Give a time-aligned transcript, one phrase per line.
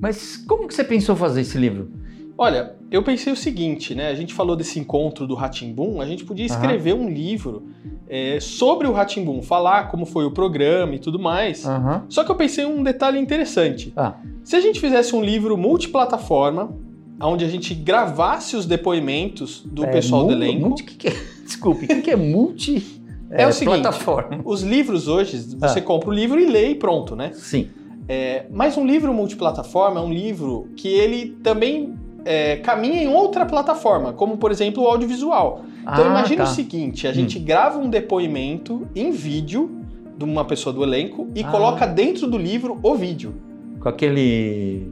[0.00, 1.90] Mas como que você pensou fazer esse livro?
[2.36, 4.08] Olha, eu pensei o seguinte, né?
[4.08, 7.68] A gente falou desse encontro do Ratimbum, a gente podia escrever um livro
[8.08, 11.64] é, sobre o Ratimbum, falar como foi o programa e tudo mais.
[11.64, 12.04] Aham.
[12.08, 13.92] Só que eu pensei um detalhe interessante.
[13.96, 16.76] Ah, Se a gente fizesse um livro multiplataforma,
[17.20, 21.12] onde a gente gravasse os depoimentos do é, pessoal do elenco, Multi, que que é?
[21.46, 23.00] Desculpe, o que, que é multi?
[23.30, 24.40] É o seguinte, plataforma.
[24.44, 25.82] os livros hoje, você Ah.
[25.82, 27.30] compra o livro e lê e pronto, né?
[27.32, 27.68] Sim.
[28.08, 31.94] É, mas um livro multiplataforma é um livro que ele também
[32.24, 35.64] é, caminha em outra plataforma, como por exemplo o audiovisual.
[35.82, 36.50] Então Ah, imagina tá.
[36.50, 39.70] o seguinte, a gente grava um depoimento em vídeo
[40.16, 43.34] de uma pessoa do elenco e coloca dentro do livro o vídeo.
[43.80, 44.86] Com aquele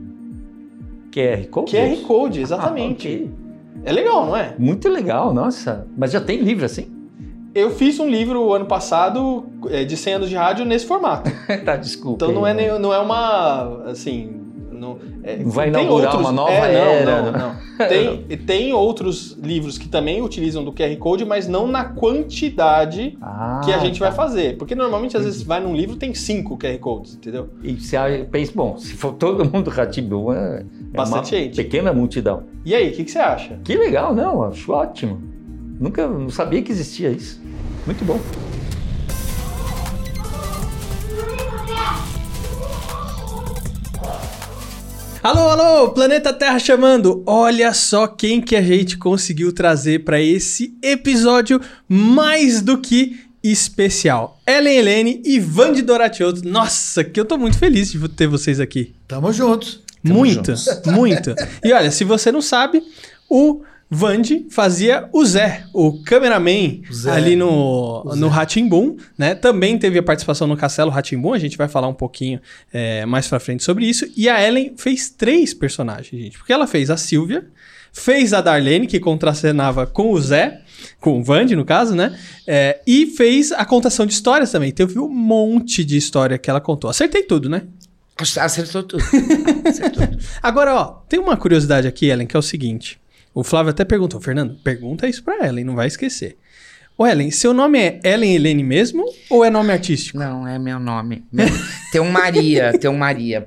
[1.11, 1.71] QR Code?
[1.71, 3.07] QR Code, exatamente.
[3.07, 3.31] Ah, ok.
[3.85, 4.55] É legal, não é?
[4.57, 5.87] Muito legal, nossa.
[5.97, 6.87] Mas já tem livro assim?
[7.55, 11.29] Eu fiz um livro ano passado é, de 100 anos de rádio nesse formato.
[11.63, 12.25] tá, desculpa.
[12.25, 14.39] Então não é, nem- não é uma, assim...
[14.71, 17.37] Não, é, Não vai tem inaugurar uma nova é, não, era, Não, né?
[17.39, 17.63] não.
[17.87, 23.61] Tem, tem outros livros que também utilizam do QR Code, mas não na quantidade Ah,
[23.63, 24.05] que a gente tá.
[24.07, 24.57] vai fazer.
[24.57, 27.49] Porque normalmente, às vezes, vai num livro tem cinco QR Codes, entendeu?
[27.63, 27.97] E você
[28.29, 31.55] pensa, bom, se for todo mundo Ratibum, é, é Bastante uma gente.
[31.55, 32.43] pequena multidão.
[32.65, 33.59] E aí, o que, que você acha?
[33.63, 35.32] Que legal, não, acho ótimo.
[35.83, 37.41] Nunca, não sabia que existia isso.
[37.85, 38.17] Muito bom.
[45.21, 47.21] Alô, alô, Planeta Terra chamando.
[47.25, 54.39] Olha só quem que a gente conseguiu trazer para esse episódio mais do que especial.
[54.47, 56.47] Ellen Helene e Vande Doratioto.
[56.47, 58.95] Nossa, que eu tô muito feliz de ter vocês aqui.
[59.05, 59.81] Tamo juntos.
[60.01, 60.53] muito,
[60.85, 61.35] muito.
[61.61, 62.81] E olha, se você não sabe,
[63.29, 63.63] o
[63.93, 67.11] Vande fazia o Zé, o cameraman Zé.
[67.11, 68.27] ali no, no.
[68.27, 69.35] Ratimbum, né?
[69.35, 72.41] Também teve a participação no Castelo Ratimbum, a gente vai falar um pouquinho
[72.73, 74.05] é, mais pra frente sobre isso.
[74.17, 77.45] E a Ellen fez três personagens, gente, porque ela fez a Silvia,
[77.91, 80.61] fez a Darlene, que contracenava com o Zé,
[80.99, 82.17] com o Vande, no caso, né?
[82.47, 84.71] É, e fez a contação de histórias também.
[84.71, 86.89] Teve um monte de história que ela contou.
[86.89, 87.63] Acertei tudo, né?
[88.17, 89.03] Acertou tudo.
[89.67, 90.23] Acertou tudo.
[90.41, 92.99] Agora, ó, tem uma curiosidade aqui, Ellen, que é o seguinte.
[93.33, 96.37] O Flávio até perguntou, Fernando, pergunta isso pra Ellen, não vai esquecer.
[96.95, 100.19] Ô, Ellen, seu nome é Ellen Helene mesmo ou é nome artístico?
[100.19, 101.25] Não, é meu nome.
[101.31, 101.47] Meu-
[101.91, 103.43] Tem um Maria, tem um Maria.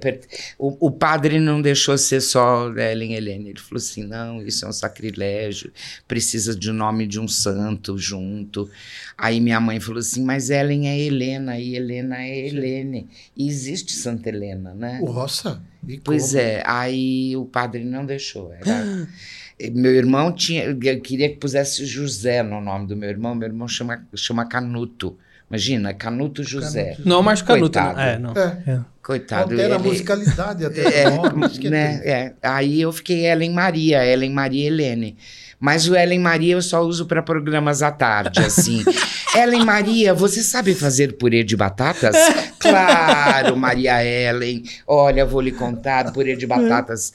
[0.58, 3.50] O, o padre não deixou ser só Ellen Helene.
[3.50, 5.70] Ele falou assim: não, isso é um sacrilégio,
[6.08, 8.68] precisa de um nome de um santo junto.
[9.16, 13.06] Aí minha mãe falou assim: mas Ellen é Helena e Helena é Helene.
[13.36, 14.98] E existe Santa Helena, né?
[15.00, 15.62] Nossa.
[15.86, 16.40] E Pois como?
[16.42, 18.52] é, aí o padre não deixou.
[18.52, 19.06] Era...
[19.72, 23.34] Meu irmão tinha, eu queria que pusesse José no nome do meu irmão.
[23.34, 25.16] Meu irmão chama, chama Canuto.
[25.48, 26.90] Imagina, Canuto José.
[26.90, 27.08] Canuto.
[27.08, 27.78] Não, Márcio Canuto.
[27.78, 27.84] Não.
[27.94, 28.00] Coitado.
[28.00, 28.32] É, não.
[28.36, 29.52] É, Coitado.
[29.52, 31.46] altera a ele- musicalidade até é, do nome.
[31.46, 32.32] isso que é né, é.
[32.42, 35.16] Aí eu fiquei Ellen Maria, Ellen Maria Helene.
[35.58, 38.84] Mas o Ellen Maria eu só uso para programas à tarde, assim.
[39.36, 42.16] Ellen Maria, você sabe fazer purê de batatas?
[42.58, 44.64] Claro, Maria Ellen.
[44.88, 47.12] Olha, vou lhe contar, purê de batatas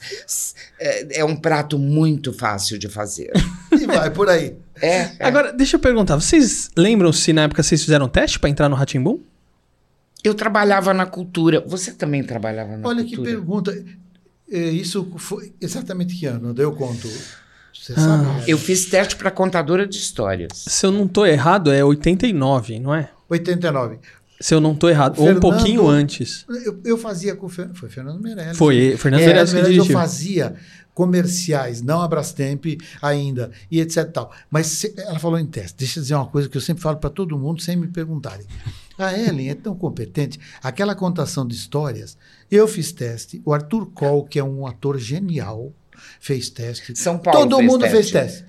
[0.80, 3.30] é, é um prato muito fácil de fazer.
[3.70, 4.56] E vai por aí.
[4.80, 5.10] É, é.
[5.20, 8.76] Agora, deixa eu perguntar, vocês lembram se na época vocês fizeram teste pra entrar no
[8.76, 9.20] Ratimbum?
[10.24, 11.62] eu trabalhava na cultura.
[11.66, 13.36] Você também trabalhava na Olha que cultura?
[13.36, 13.84] pergunta.
[14.50, 16.54] É, Isso foi exatamente que ano?
[16.56, 17.08] Eu conto.
[17.72, 18.00] Você Ah.
[18.00, 18.24] sabe?
[18.24, 18.44] né?
[18.46, 20.50] Eu fiz teste para contadora de histórias.
[20.66, 23.10] Se eu não tô errado, é 89, não é?
[23.28, 23.98] 89.
[24.40, 26.44] Se eu não tô errado, ou um Fernando- pouquinho antes.
[26.64, 28.56] Eu, eu fazia com o Fer- foi Fernando Meirelles.
[28.58, 29.84] Foi, Fernando É, Meirelles que dirigiu.
[29.84, 30.54] eu fazia
[30.92, 32.64] comerciais, não a Brastemp
[33.00, 34.32] ainda, e etc tal.
[34.50, 35.76] Mas se- ela falou em teste.
[35.78, 38.46] Deixa eu dizer uma coisa que eu sempre falo para todo mundo sem me perguntarem.
[38.98, 40.38] A Ellen é tão competente.
[40.62, 42.16] Aquela contação de histórias,
[42.50, 43.40] eu fiz teste.
[43.44, 45.72] O Arthur Koll, que é um ator genial,
[46.20, 46.96] fez teste.
[46.98, 47.96] São Paulo Todo fez mundo teste.
[47.96, 48.44] fez teste.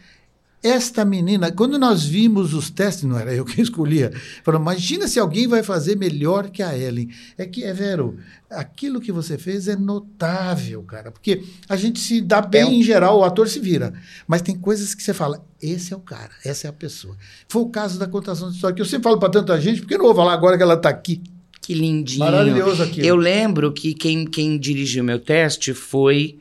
[0.66, 4.14] Esta menina, quando nós vimos os testes, não era eu que escolhia,
[4.46, 7.10] falou: imagina se alguém vai fazer melhor que a Ellen.
[7.38, 8.18] É que, é Vero,
[8.50, 12.72] aquilo que você fez é notável, cara, porque a gente se dá bem É um-
[12.72, 13.94] em geral, o ator se vira,
[14.26, 17.18] mas tem coisas que você fala: esse é o cara, essa é a pessoa.
[17.50, 19.96] Foi o caso da contação de história, que eu sempre falo para tanta gente, porque
[19.96, 21.22] eu não vou falar agora que ela está aqui.
[21.62, 22.20] Que lindinho.
[22.20, 23.06] Maravilhoso aqui.
[23.06, 26.40] Eu lembro que quem, quem dirigiu meu teste foi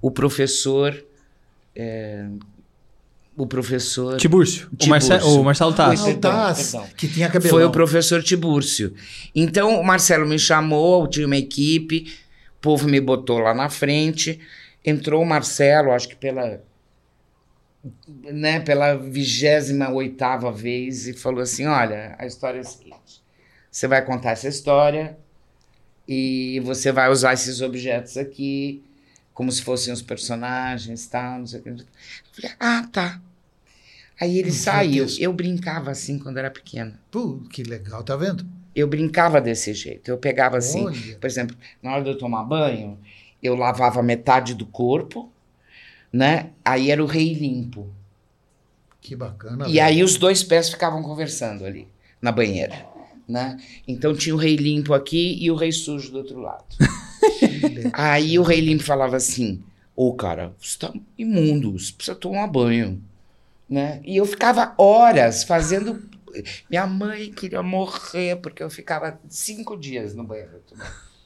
[0.00, 1.04] o professor.
[1.76, 2.26] é,
[3.36, 4.16] o professor.
[4.18, 4.68] Tibúrcio.
[4.72, 5.10] O, Tibúrcio.
[5.10, 6.02] Marce- o Marcelo Tassi.
[6.02, 6.88] Foi- perdão, Altaz, perdão.
[6.96, 7.50] que tinha cabelão.
[7.50, 8.92] Foi o professor Tibúrcio.
[9.34, 12.12] Então o Marcelo me chamou, tinha uma equipe,
[12.58, 14.38] o povo me botou lá na frente.
[14.84, 16.60] Entrou o Marcelo, acho que pela.
[18.06, 23.22] Né, pela vigésima oitava vez, e falou assim: olha, a história é a seguinte.
[23.70, 25.16] Você vai contar essa história
[26.06, 28.84] e você vai usar esses objetos aqui
[29.40, 31.70] como se fossem os personagens, tal, não sei o que.
[31.70, 31.76] Eu
[32.30, 33.22] falei, ah, tá.
[34.20, 35.06] Aí ele saiu.
[35.18, 37.00] Eu brincava assim quando era pequena.
[37.10, 38.46] Pô, que legal, tá vendo?
[38.76, 40.10] Eu brincava desse jeito.
[40.10, 41.16] Eu pegava assim, Olha.
[41.18, 42.98] por exemplo, na hora de eu tomar banho,
[43.42, 45.32] eu lavava metade do corpo,
[46.12, 46.50] né?
[46.62, 47.88] Aí era o rei limpo.
[49.00, 49.66] Que bacana.
[49.68, 49.84] E velho.
[49.86, 51.88] aí os dois pés ficavam conversando ali,
[52.20, 52.86] na banheira,
[53.26, 53.56] né?
[53.88, 56.66] Então tinha o rei limpo aqui e o rei sujo do outro lado.
[57.92, 59.62] Aí o rei limpo falava assim:
[59.94, 63.02] Ô cara, você tá imundo, você precisa tomar banho.
[63.68, 64.00] Né?
[64.04, 66.02] E eu ficava horas fazendo.
[66.68, 70.50] Minha mãe queria morrer porque eu ficava cinco dias no banheiro.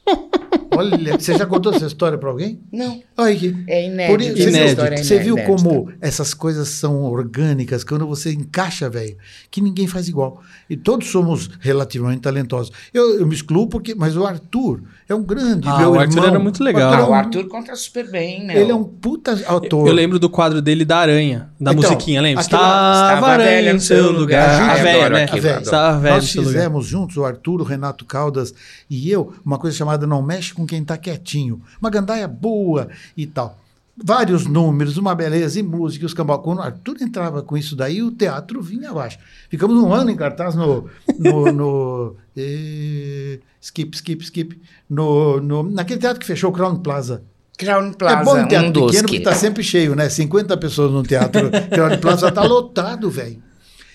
[0.77, 2.59] Olha, você já contou essa história pra alguém?
[2.71, 4.11] Não, Olha é inédito.
[4.11, 4.65] Por isso, Inédito.
[4.69, 5.63] história é Você viu inédita.
[5.63, 9.17] como essas coisas são orgânicas, quando você encaixa, velho,
[9.49, 10.43] que ninguém faz igual.
[10.69, 12.71] E todos somos relativamente talentosos.
[12.93, 16.13] Eu, eu me excluo porque, mas o Arthur é um grande, Ah, meu o Arthur
[16.15, 16.29] irmão.
[16.29, 16.91] era muito legal.
[16.93, 18.59] Arthur Ah, o Arthur conta super bem, né?
[18.59, 19.87] ele é um puta autor.
[19.87, 22.41] Eu lembro do quadro dele da aranha, da Então, musiquinha, lembra?
[22.41, 24.19] Estava Estava aranha no seu lugar.
[24.19, 24.69] lugar.
[24.69, 25.25] A Eu velha, né?
[25.27, 25.61] velho.
[25.61, 28.53] Estava velha Nós fizemos juntos, o Arthur, o Renato Caldas
[28.89, 31.61] e eu, uma coisa chamada Não Mexe com Quem Tá Quietinho.
[31.81, 33.57] Uma gandaia boa e tal.
[33.97, 36.41] Vários números, uma beleza e música, os cambau.
[36.41, 39.17] Quando o Arthur entrava com isso daí, o teatro vinha abaixo.
[39.49, 40.89] Ficamos um ano em cartaz no.
[41.17, 44.61] no, no eh, skip, skip, skip.
[44.89, 47.23] No, no, naquele teatro que fechou o Crown Plaza.
[47.57, 49.13] Crown Plaza, é bom em teatro um pequeno que...
[49.13, 50.09] porque tá sempre cheio, né?
[50.09, 51.49] 50 pessoas no teatro.
[51.71, 53.41] Crown Plaza tá lotado, velho.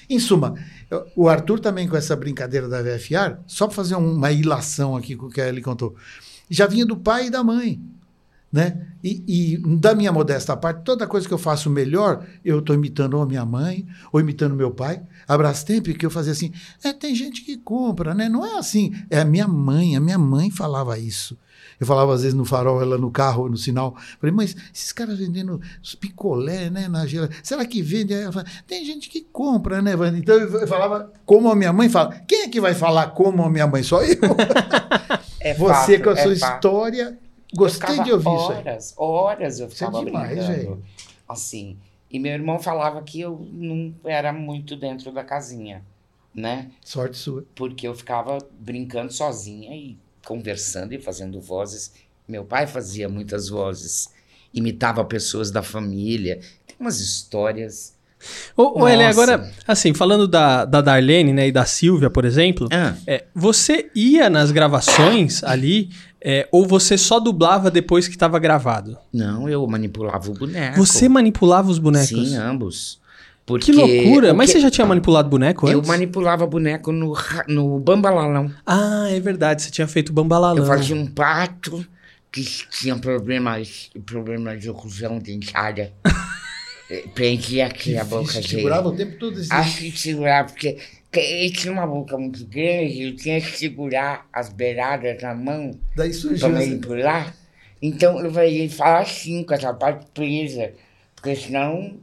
[0.08, 0.54] Em suma,
[1.14, 5.26] o Arthur também com essa brincadeira da VFR, só para fazer uma ilação aqui com
[5.26, 5.94] o que ele contou,
[6.48, 7.80] já vinha do pai e da mãe.
[8.52, 8.86] Né?
[9.02, 13.14] E, e da minha modesta parte, toda coisa que eu faço melhor, eu estou imitando
[13.14, 15.02] ou a minha mãe, ou imitando meu pai.
[15.26, 16.52] A Brastemp, que eu fazia assim,
[16.82, 18.28] é, tem gente que compra, né?
[18.28, 18.92] Não é assim.
[19.08, 21.38] É a minha mãe, a minha mãe falava isso.
[21.78, 23.96] Eu falava às vezes no farol, ela no carro, no sinal.
[24.20, 28.12] Falei, mas esses caras vendendo os picolé, né, na geladeira, será que vende?
[28.12, 30.18] Aí ela fala, tem gente que compra, né, Wanda?
[30.18, 32.20] Então eu falava como a minha mãe fala.
[32.28, 33.82] Quem é que vai falar como a minha mãe?
[33.82, 34.18] Só eu.
[35.42, 36.54] É Você fato, com a é sua fato.
[36.54, 37.18] história.
[37.54, 38.58] Gostei ficava de ouvir isso aí.
[38.58, 40.52] horas, horas eu Isso é ficava demais, brincando.
[40.56, 40.82] velho.
[41.28, 41.76] Assim.
[42.10, 45.82] E meu irmão falava que eu não era muito dentro da casinha,
[46.34, 46.70] né?
[46.84, 47.44] Sorte sua.
[47.54, 51.92] Porque eu ficava brincando sozinha e conversando e fazendo vozes.
[52.26, 54.10] Meu pai fazia muitas vozes,
[54.52, 56.40] imitava pessoas da família.
[56.66, 57.94] Tem umas histórias.
[58.56, 62.94] Ô, ô agora, assim, falando da, da Darlene, né, e da Silvia, por exemplo, Ah,
[63.06, 65.88] é, você ia nas gravações ali,
[66.22, 68.96] é, ou você só dublava depois que estava gravado?
[69.12, 70.76] não, eu manipulava o boneco.
[70.78, 72.08] Você manipulava os bonecos?
[72.30, 73.00] Sim, ambos.
[73.46, 74.32] Que Porque loucura!
[74.32, 75.88] o Mas que- você já tinha manipulado boneco Eu antes?
[75.88, 77.16] manipulava boneco no,
[77.48, 78.48] no bambalalão.
[78.64, 80.58] Ah, é verdade, você tinha feito bambalalão.
[80.62, 81.84] Eu fazia um pato
[82.30, 85.92] que tinha problemas, problemas de oclusão dentária.
[87.14, 88.48] Prendia aqui a boca dele.
[88.48, 89.52] segurava o tempo todo esse.
[89.52, 90.80] Acho que segurar, porque que
[91.18, 96.12] ele tinha uma boca muito grande, eu tinha que segurar as beiradas na mão Daí
[96.12, 96.48] surgiu essa...
[96.48, 97.34] manipular.
[97.82, 100.72] Então eu ia falar assim, com essa parte presa,
[101.16, 101.98] porque senão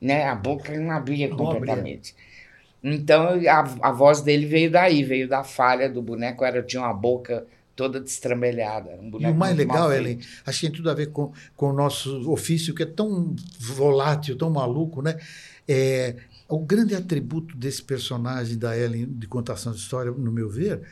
[0.00, 2.14] né, a boca não abria Não completamente.
[2.82, 6.92] Então a, a voz dele veio daí, veio da falha do boneco, era, tinha uma
[6.92, 8.90] boca toda destrambelhada.
[9.00, 11.72] Um E o mais legal, Ellen, acho que tem tudo a ver com, com o
[11.72, 15.18] nosso ofício, que é tão volátil, tão maluco, né?
[15.66, 16.14] É,
[16.54, 20.82] o grande atributo desse personagem da Ellen de contação de história, no meu ver,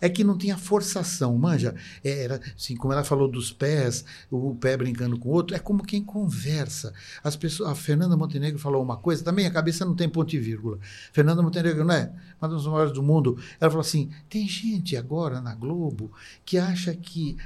[0.00, 1.76] é que não tinha forçação, manja.
[2.02, 5.84] Era assim, como ela falou dos pés, o pé brincando com o outro, é como
[5.84, 6.92] quem conversa.
[7.22, 10.40] As pessoas, a Fernanda Montenegro falou uma coisa, também a cabeça não tem ponto e
[10.40, 10.78] vírgula.
[11.12, 12.12] Fernanda Montenegro, não é?
[12.40, 13.38] Uma das maiores do mundo.
[13.60, 16.10] Ela falou assim: tem gente agora na Globo
[16.44, 17.36] que acha que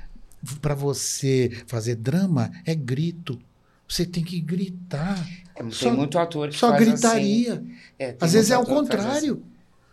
[0.62, 3.38] para você fazer drama é grito.
[3.88, 5.18] Você tem que gritar.
[5.54, 7.52] É, Tem só- muito ator que Só faz gritaria.
[7.54, 7.74] assim.
[7.98, 9.42] É, Às vezes é o contrário.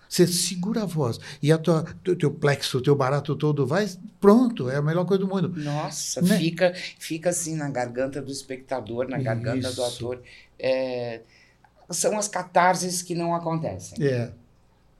[0.09, 1.19] Você segura a voz.
[1.41, 3.89] E a tua, teu, teu plexo, teu barato todo vai,
[4.21, 5.51] pronto, é a melhor coisa do mundo.
[5.55, 5.63] assim.
[5.63, 6.37] Nossa, Né?
[6.37, 9.83] fica, fica assim na garganta do espectador, na garganta do Isso.
[9.83, 10.21] ator.
[10.59, 11.21] É,
[11.89, 14.29] são as catarses que não acontecem, É,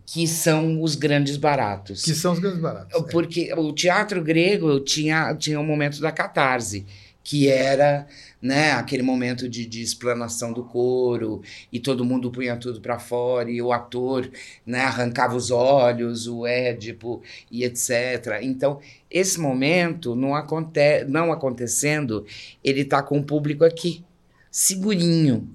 [0.06, 2.02] que são os grandes baratos.
[2.04, 2.94] que são os grandes baratos.
[3.00, 3.04] é.
[3.12, 6.86] Porque o teatro grego tinha, tinha um momento da catarse,
[7.24, 8.06] que era
[8.42, 13.50] né, aquele momento de, de explanação do coro, e todo mundo punha tudo para fora,
[13.50, 14.30] e o ator
[14.66, 18.40] né, arrancava os olhos, o Édipo, e etc.
[18.42, 22.26] Então, esse momento, não, aconte não acontecendo,
[22.62, 24.04] ele está com o público aqui,
[24.52, 25.50] segurinho.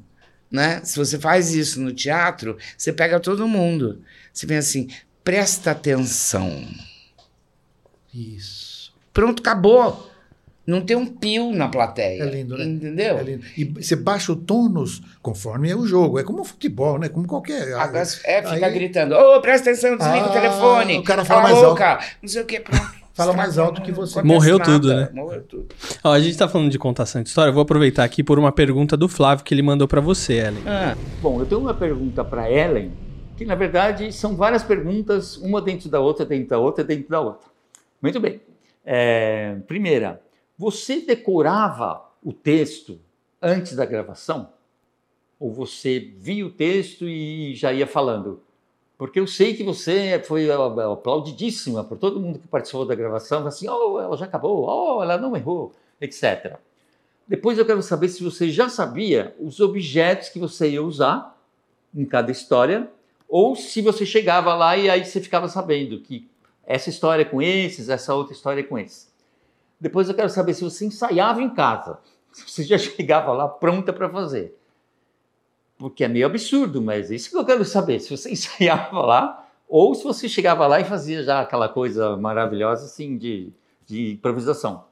[0.51, 0.81] Né?
[0.83, 4.01] Se você faz isso no teatro, você pega todo mundo.
[4.33, 4.89] Você vem assim,
[5.23, 6.67] presta atenção.
[8.15, 8.95] Isso.
[9.13, 10.08] Pronto, acabou.
[10.69, 12.23] Não tem um pio na plateia.
[12.25, 12.65] É lindo, né?
[12.65, 13.17] Entendeu?
[13.17, 13.43] É lindo.
[13.57, 16.19] E você baixa o tônus conforme é o jogo.
[16.19, 17.09] É como o futebol, né?
[17.09, 17.73] Como qualquer.
[17.73, 20.99] Agora, é, fica Aí- gritando, ô, presta atenção, desliga Ah, o telefone.
[20.99, 21.81] o cara fala mais alto.
[22.21, 22.99] Não sei o que, pronto.
[23.15, 24.21] Fala mais alto que você.
[24.23, 25.09] Morreu nada, tudo, né?
[25.13, 25.69] Morreu tudo.
[26.05, 28.53] Ó, a gente tá falando de contação de história, eu vou aproveitar aqui por uma
[28.53, 30.63] pergunta do Flávio que ele mandou pra você, Ellen.
[30.67, 32.93] Ah, Bom, eu tenho uma pergunta para Ellen,
[33.39, 37.21] que na verdade são várias perguntas, uma dentro da outra, dentro da outra, dentro da
[37.21, 37.49] outra.
[38.03, 38.41] Muito bem.
[38.87, 40.21] É, primeira,
[40.59, 42.99] você decorava o texto
[43.41, 44.51] antes da gravação?
[45.39, 48.43] Ou você via o texto e já ia falando?
[48.99, 53.69] Porque eu sei que você foi aplaudidíssima por todo mundo que participou da gravação, assim,
[53.69, 56.57] oh, ela já acabou, oh, ela não errou, etc.
[57.29, 61.39] Depois eu quero saber se você já sabia os objetos que você ia usar
[61.95, 62.91] em cada história,
[63.29, 66.29] ou se você chegava lá e aí você ficava sabendo que
[66.67, 69.08] essa história é com esses, essa outra história é com esses.
[69.81, 71.99] Depois eu quero saber se você ensaiava em casa,
[72.33, 74.57] se você já chegava lá pronta para fazer.
[75.79, 79.49] Porque é meio absurdo, mas é isso que eu quero saber, se você ensaiava lá,
[79.69, 83.53] ou se você chegava lá e fazia já aquela coisa maravilhosa assim de,
[83.87, 84.85] de improvisação.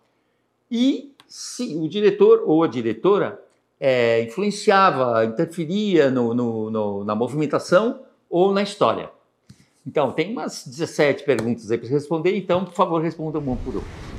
[0.71, 3.43] E se o diretor ou a diretora
[3.81, 8.00] é, influenciava, interferia no, no- no- na movimentação
[8.31, 9.11] ou na história.
[9.87, 14.15] Então, tem umas 17 perguntas aí para responder, então, por favor, responda uma por uma.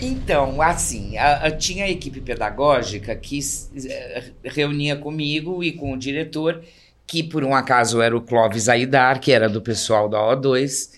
[0.00, 3.38] Então, assim, a- a- tinha a equipe pedagógica que
[3.86, 6.62] eh, reunia comigo e com o diretor,
[7.06, 10.90] que por um acaso era o Clóvis Aidar, que era do pessoal da O2,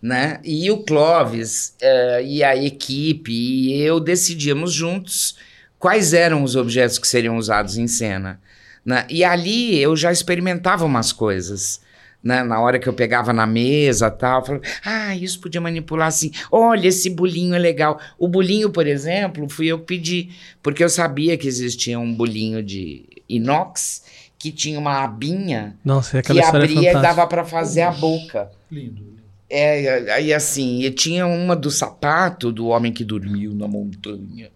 [0.00, 0.38] né?
[0.44, 5.36] E o Clóvis eh, e a equipe e eu decidíamos juntos
[5.78, 8.40] quais eram os objetos que seriam usados em cena.
[8.84, 9.04] Né?
[9.10, 11.80] E ali eu já experimentava umas coisas.
[12.22, 12.42] Né?
[12.42, 16.32] Na hora que eu pegava na mesa tal, eu falava, ah, isso podia manipular assim.
[16.50, 18.00] Olha, esse bolinho é legal.
[18.18, 20.30] O bolinho, por exemplo, fui eu que pedi,
[20.62, 24.02] porque eu sabia que existia um bolinho de inox
[24.38, 27.00] que tinha uma abinha Nossa, que é abria e fantástica.
[27.00, 28.50] dava para fazer a boca.
[28.70, 29.16] Lindo.
[29.48, 34.50] É, aí assim, e tinha uma do sapato do homem que dormiu na montanha,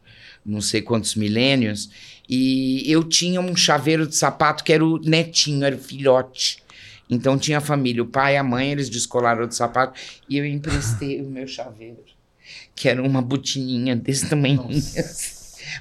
[0.44, 1.90] não sei quantos milênios,
[2.28, 6.62] e eu tinha um chaveiro de sapato que era o netinho, era o filhote.
[7.10, 9.98] Então tinha a família, o pai e a mãe, eles descolaram do sapato,
[10.28, 12.04] e eu emprestei o meu chaveiro,
[12.74, 14.68] que era uma botininha desse tamanho,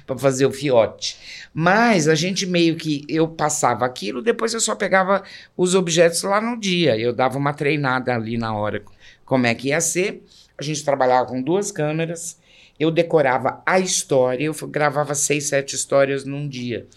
[0.06, 1.16] para fazer o fiote.
[1.54, 5.22] Mas a gente meio que, eu passava aquilo, depois eu só pegava
[5.56, 8.82] os objetos lá no dia, eu dava uma treinada ali na hora
[9.30, 10.24] como é que ia ser.
[10.58, 12.36] A gente trabalhava com duas câmeras.
[12.80, 16.88] Eu decorava a história, eu gravava seis, sete histórias num dia.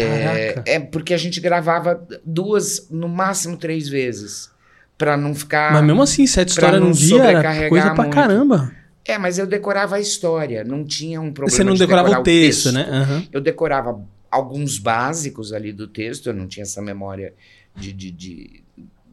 [0.00, 4.50] É, é porque a gente gravava duas, no máximo três vezes.
[4.98, 5.72] Pra não ficar.
[5.74, 8.14] Mas mesmo assim, sete histórias não num dia era coisa pra muito.
[8.14, 8.72] caramba.
[9.04, 11.56] É, mas eu decorava a história, não tinha um problema.
[11.56, 12.86] Você não de decorava decorar o texto, né?
[12.90, 13.26] Aham.
[13.30, 14.00] Eu decorava
[14.30, 17.32] alguns básicos ali do texto, eu não tinha essa memória
[17.76, 18.64] de, de, de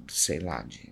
[0.07, 0.89] sei lá, de,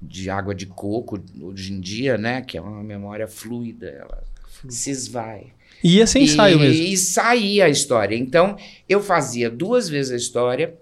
[0.00, 2.42] de água de coco hoje em dia, né?
[2.42, 4.22] Que é uma memória fluida, ela
[4.68, 5.52] se esvai.
[5.84, 6.82] E ia sem ensaio mesmo.
[6.82, 8.16] E saía a história.
[8.16, 8.56] Então,
[8.88, 10.74] eu fazia duas vezes a história,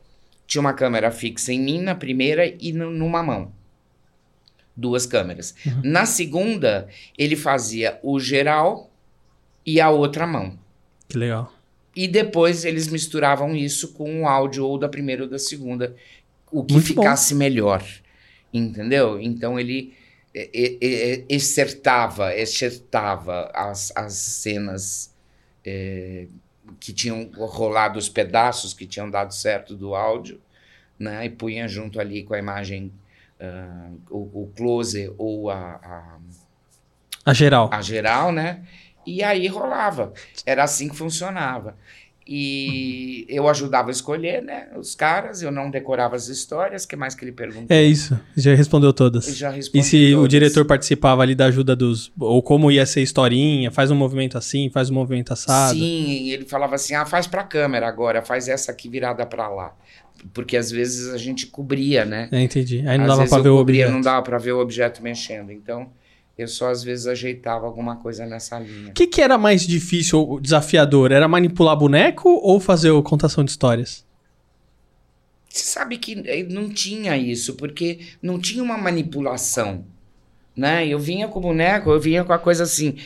[0.47, 3.53] tinha uma câmera fixa em mim na primeira e nu- numa mão.
[4.77, 5.55] Duas câmeras.
[5.67, 5.81] Uhum.
[5.85, 8.91] Na segunda, ele fazia o geral
[9.67, 10.59] e a outra mão.
[11.09, 11.53] Que legal.
[11.95, 15.95] E depois eles misturavam isso com o áudio ou da primeira ou da segunda,
[16.51, 17.03] o que Muito bom.
[17.03, 17.85] ficasse melhor.
[18.53, 19.21] Entendeu?
[19.21, 19.93] Então ele
[20.35, 25.15] excertava, excertava as, as cenas
[25.65, 26.27] eh,
[26.81, 30.41] que tinham rolado, os pedaços que tinham dado certo do áudio,
[30.99, 31.25] né?
[31.27, 32.93] E punha junto ali com a imagem,
[33.41, 36.19] ah, o, o close ou a- a
[37.25, 37.69] A geral.
[37.73, 38.65] a geral, né?
[39.07, 40.13] E aí rolava.
[40.47, 41.77] Era assim que funcionava.
[42.27, 44.69] E eu ajudava a escolher, né?
[44.77, 47.67] Os caras, eu não decorava as histórias, que mais que ele perguntou?
[47.77, 48.19] É isso.
[48.37, 49.27] Já respondeu todas.
[49.29, 50.29] Eu já respondi E se o todas.
[50.31, 52.13] diretor participava ali da ajuda dos.
[52.19, 55.79] Ou como ia ser historinha, faz um movimento assim, faz um movimento assado.
[55.79, 59.75] Sim, ele falava assim: ah, faz pra câmera agora, faz essa aqui virada pra lá.
[60.33, 62.29] Porque às vezes a gente cobria, né?
[62.31, 62.87] É, entendi.
[62.87, 63.93] Aí não às dava pra ver o cobria, objeto.
[63.95, 65.51] não dava pra ver o objeto mexendo.
[65.51, 65.91] Então,
[66.37, 68.91] eu só às vezes ajeitava alguma coisa nessa linha.
[68.91, 71.13] O que, que era mais difícil ou desafiador?
[71.13, 74.05] Era manipular boneco ou fazer o contação de histórias?
[75.49, 79.85] Você sabe que eh, não tinha isso, porque não tinha uma manipulação.
[80.57, 80.87] Né?
[80.87, 82.97] Eu vinha com o boneco, eu vinha com a coisa assim,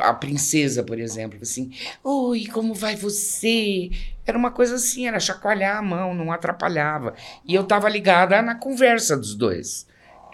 [0.00, 1.70] a princesa, por exemplo, assim,
[2.02, 3.90] oi, como vai você?
[4.26, 7.14] Era uma coisa assim, era chacoalhar a mão, não atrapalhava.
[7.46, 9.86] E eu tava ligada na conversa dos dois,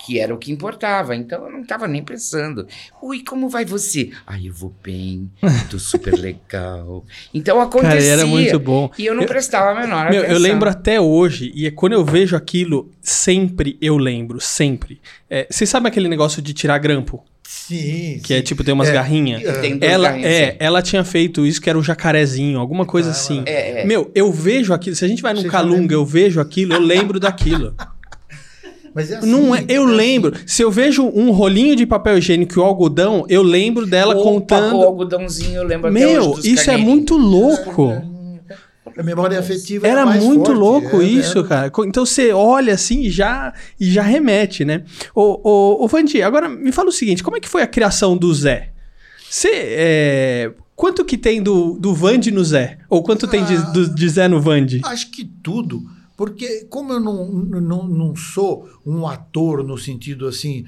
[0.05, 1.15] que era o que importava.
[1.15, 2.67] Então eu não estava nem pensando.
[3.03, 4.11] Ui, como vai você?
[4.27, 5.31] Ai, eu vou bem,
[5.71, 7.05] tô super legal.
[7.33, 7.91] Então acontecia.
[7.99, 8.91] Cara, era muito bom.
[8.99, 10.37] E eu não Eu- prestava a menor Meu, atenção.
[10.37, 15.01] eu lembro até hoje, e é quando eu vejo aquilo, sempre eu lembro, sempre.
[15.31, 17.25] É, Você sabe aquele negócio de tirar grampo?
[17.45, 19.43] Sim, Que é tipo, tem umas É, garrinhas?
[19.61, 20.57] Tem Ela, garrinhas, é, sim.
[20.59, 23.43] ela tinha feito isso que era o jacarezinho, alguma coisa assim.
[23.47, 23.85] É, é.
[23.85, 24.97] Meu, eu vejo aquilo.
[24.97, 27.75] Se a gente vai já Calunga, eu vejo aquilo, eu lembro daquilo.
[28.95, 29.95] Mas é assim, Não é, eu assim.
[29.95, 30.35] lembro.
[30.47, 34.23] Se eu vejo um rolinho de papel higiênico e o algodão, eu lembro dela Opa,
[34.23, 34.77] contando.
[34.79, 37.93] O algodãozinho, eu lembro até hoje Meu, dos isso é muito louco.
[38.99, 41.45] A memória afetiva é Era mais muito forte, louco é, isso, é.
[41.45, 41.73] cara.
[41.87, 44.83] Então você olha assim e já, e já remete, né?
[45.15, 48.17] Ô, ô, ô Vandi, agora me fala o seguinte: como é que foi a criação
[48.17, 48.71] do Zé?
[49.31, 49.49] Você.
[49.55, 52.79] é, Quanto que tem do, do Vandi no Zé?
[52.91, 53.61] Ou quanto tem de, Ah.
[53.61, 54.81] do- de Zé no Vandi?
[54.85, 55.81] Acho que tudo.
[56.17, 60.65] Porque como eu não, não, não sou um ator no sentido assim,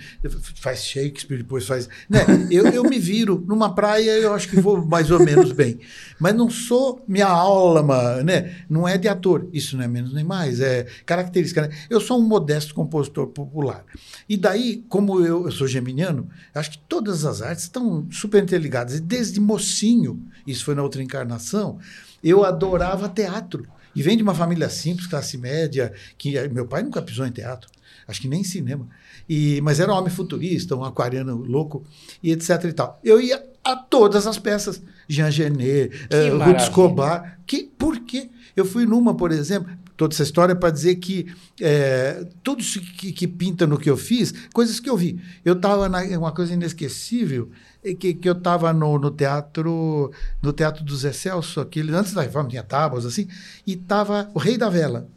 [0.56, 1.88] faz Shakespeare, depois faz.
[2.08, 2.20] Né?
[2.50, 5.78] Eu, eu me viro numa praia, eu acho que vou mais ou menos bem.
[6.18, 8.56] Mas não sou minha alma, né?
[8.68, 9.48] Não é de ator.
[9.52, 11.62] Isso não é menos nem mais, é característica.
[11.62, 11.76] Né?
[11.90, 13.84] Eu sou um modesto compositor popular.
[14.28, 18.96] E daí, como eu, eu sou geminiano, acho que todas as artes estão super interligadas.
[18.96, 21.78] E desde mocinho, isso foi na outra encarnação,
[22.22, 23.66] eu adorava teatro.
[23.94, 27.30] E vem de uma família simples, classe média, que eh, meu pai nunca pisou em
[27.30, 27.70] teatro,
[28.06, 28.88] acho que nem em cinema.
[29.28, 31.84] E, mas era um homem futurista, um aquariano louco,
[32.22, 33.00] e etc e tal.
[33.02, 35.90] Eu ia a todas as peças, Jean Genet,
[36.30, 36.56] Ruth maravilha.
[36.58, 37.40] Escobar.
[37.46, 38.28] Que, por quê?
[38.54, 43.12] Eu fui numa, por exemplo, toda essa história para dizer que eh, tudo isso que,
[43.12, 45.20] que pinta no que eu fiz, coisas que eu vi.
[45.44, 50.10] Eu estava uma coisa inesquecível, é que, que eu estava no, no teatro
[50.40, 53.26] no teatro do Zé Celso, aquele, antes da reforma, tinha tábuas assim,
[53.66, 55.08] e estava o Rei da Vela.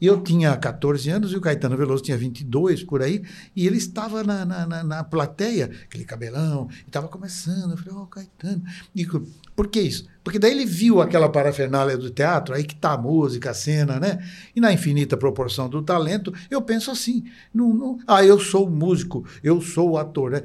[0.00, 3.22] Eu tinha 14 anos e o Caetano Veloso tinha 22 por aí,
[3.54, 7.72] e ele estava na, na, na, na plateia, aquele cabelão, estava começando.
[7.72, 8.62] Eu falei, ó, Caetano.
[8.96, 9.06] E,
[9.54, 10.08] por que isso?
[10.24, 14.00] Porque daí ele viu aquela parafernália do teatro, aí que está a música, a cena,
[14.00, 14.26] né?
[14.56, 19.26] E na infinita proporção do talento, eu penso assim: não, não, ah, eu sou músico,
[19.42, 20.42] eu sou ator, né?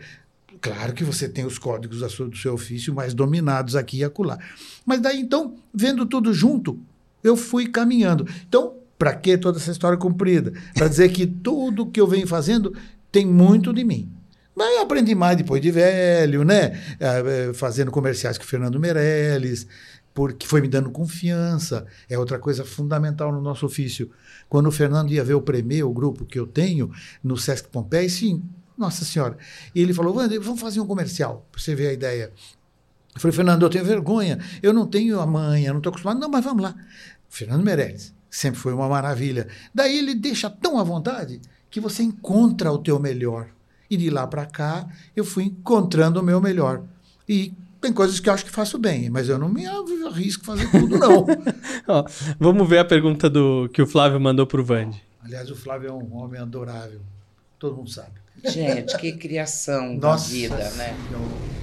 [0.66, 4.40] Claro que você tem os códigos do seu ofício mais dominados aqui e acolá.
[4.84, 6.80] Mas daí, então, vendo tudo junto,
[7.24, 8.28] eu fui caminhando.
[8.50, 10.54] Então, para que toda essa história comprida?
[10.74, 12.76] Para dizer que tudo que eu venho fazendo
[13.12, 14.12] tem muito de mim.
[14.56, 16.82] Mas eu aprendi mais depois de velho, né?
[17.00, 19.68] Eh, eh, Fazendo comerciais com o Fernando Meirelles,
[20.16, 21.86] porque foi me dando confiança.
[22.10, 24.10] É outra coisa fundamental no nosso ofício.
[24.50, 26.90] Quando o Fernando ia ver o Premier, o grupo que eu tenho,
[27.24, 28.42] no Sesc Pompeii, sim,
[28.78, 29.38] nossa senhora.
[29.74, 32.32] E ele falou, Wander, vamos fazer um comercial, para você ver a ideia.
[33.14, 36.20] Eu falei, Fernando, eu tenho vergonha, eu não tenho a manha, não estou acostumado.
[36.20, 36.76] Não, mas vamos lá.
[37.30, 39.48] Fernando Meirelles, sempre foi uma maravilha.
[39.74, 43.48] Daí ele deixa tão à vontade que você encontra o teu melhor.
[43.90, 46.84] E de lá para cá, eu fui encontrando o meu melhor.
[47.28, 50.56] E tem coisas que eu acho que faço bem, mas eu não me arrisco a
[50.56, 51.26] fazer tudo, não.
[51.88, 52.06] Ó,
[52.40, 55.02] vamos ver a pergunta do que o Flávio mandou pro Vandi.
[55.24, 57.00] Aliás, o Flávio é um homem adorável.
[57.60, 58.25] Todo mundo sabe.
[58.44, 60.96] Gente, que criação Nossa da vida, né?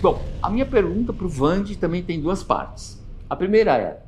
[0.00, 3.00] Bom, a minha pergunta para o Vande também tem duas partes.
[3.28, 4.02] A primeira é,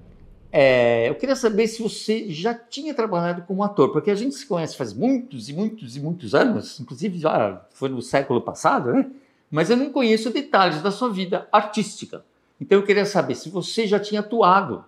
[0.57, 4.47] é, eu queria saber se você já tinha trabalhado como ator, porque a gente se
[4.47, 9.11] conhece faz muitos e muitos e muitos anos, inclusive já foi no século passado, né?
[9.51, 12.25] Mas eu não conheço detalhes da sua vida artística.
[12.61, 14.85] Então eu queria saber se você já tinha atuado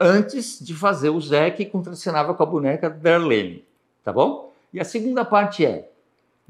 [0.00, 3.64] antes de fazer o Zé que contracenava com a boneca Darlene,
[4.02, 4.50] tá bom?
[4.72, 5.90] E a segunda parte é,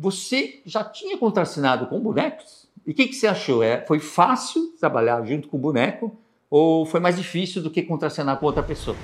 [0.02, 2.66] você já tinha contracenado com bonecos?
[2.84, 3.62] E o que, que você achou?
[3.62, 6.18] É, foi fácil trabalhar junto com o boneco
[6.50, 8.96] ou foi mais difícil do que contracenar com outra pessoa?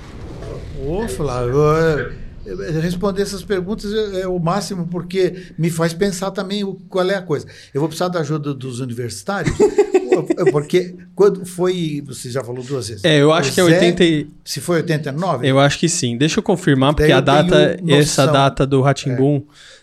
[0.85, 2.11] Ô, Flávio, é,
[2.45, 7.09] é, responder essas perguntas é, é o máximo, porque me faz pensar também o, qual
[7.09, 7.47] é a coisa.
[7.73, 9.57] Eu vou precisar da ajuda dos universitários,
[10.51, 12.03] porque quando foi.
[12.07, 13.05] Você já falou duas vezes.
[13.05, 14.03] É, eu acho O que é Zé, 80.
[14.03, 15.47] e- Se foi 89?
[15.47, 16.17] Eu acho que sim.
[16.17, 19.78] Deixa eu confirmar, porque a data, essa data do Ratimbum, é,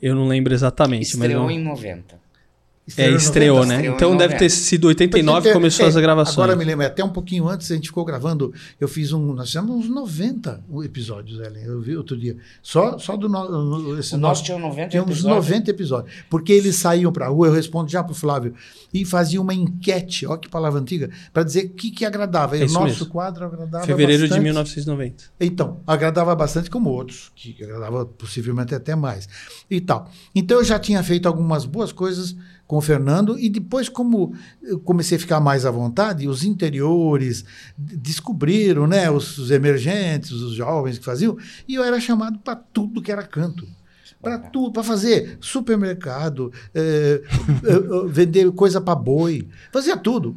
[0.00, 1.16] eu não lembro exatamente.
[1.16, 2.21] mas Estreou não- em 90.
[2.96, 3.68] É, estreou, 90.
[3.68, 3.74] né?
[3.76, 4.38] Estreou então deve 90.
[4.38, 6.36] ter sido 89 Porque, começou é, as gravações.
[6.38, 8.52] Agora me lembro, até um pouquinho antes a gente ficou gravando.
[8.80, 9.32] Eu fiz um.
[9.34, 11.62] Nós fizemos uns 90 episódios, Ellen.
[11.64, 12.36] Eu vi outro dia.
[12.60, 15.46] Só, só do no, esse O nosso tinha 90 Tinha uns episódios.
[15.48, 16.14] 90 episódios.
[16.28, 18.52] Porque eles saíam para a rua, eu respondo já para o Flávio,
[18.92, 22.56] e faziam uma enquete, olha que palavra antiga, para dizer o que, que agradava.
[22.56, 23.06] E É o nosso mesmo.
[23.06, 24.44] quadro agradava Fevereiro de bastante.
[24.44, 25.24] 1990.
[25.40, 29.28] Então, agradava bastante como outros, que agradava possivelmente até mais.
[29.70, 30.10] E tal.
[30.34, 32.36] Então eu já tinha feito algumas boas coisas
[32.72, 37.44] com o Fernando, e depois, como eu comecei a ficar mais à vontade, os interiores
[37.76, 39.10] descobriram, né?
[39.10, 41.36] Os, os emergentes, os jovens que faziam,
[41.68, 43.68] e eu era chamado para tudo que era canto.
[44.22, 47.20] para tudo, para fazer supermercado, eh,
[47.62, 50.34] eh, eh, vender coisa para boi, fazia tudo.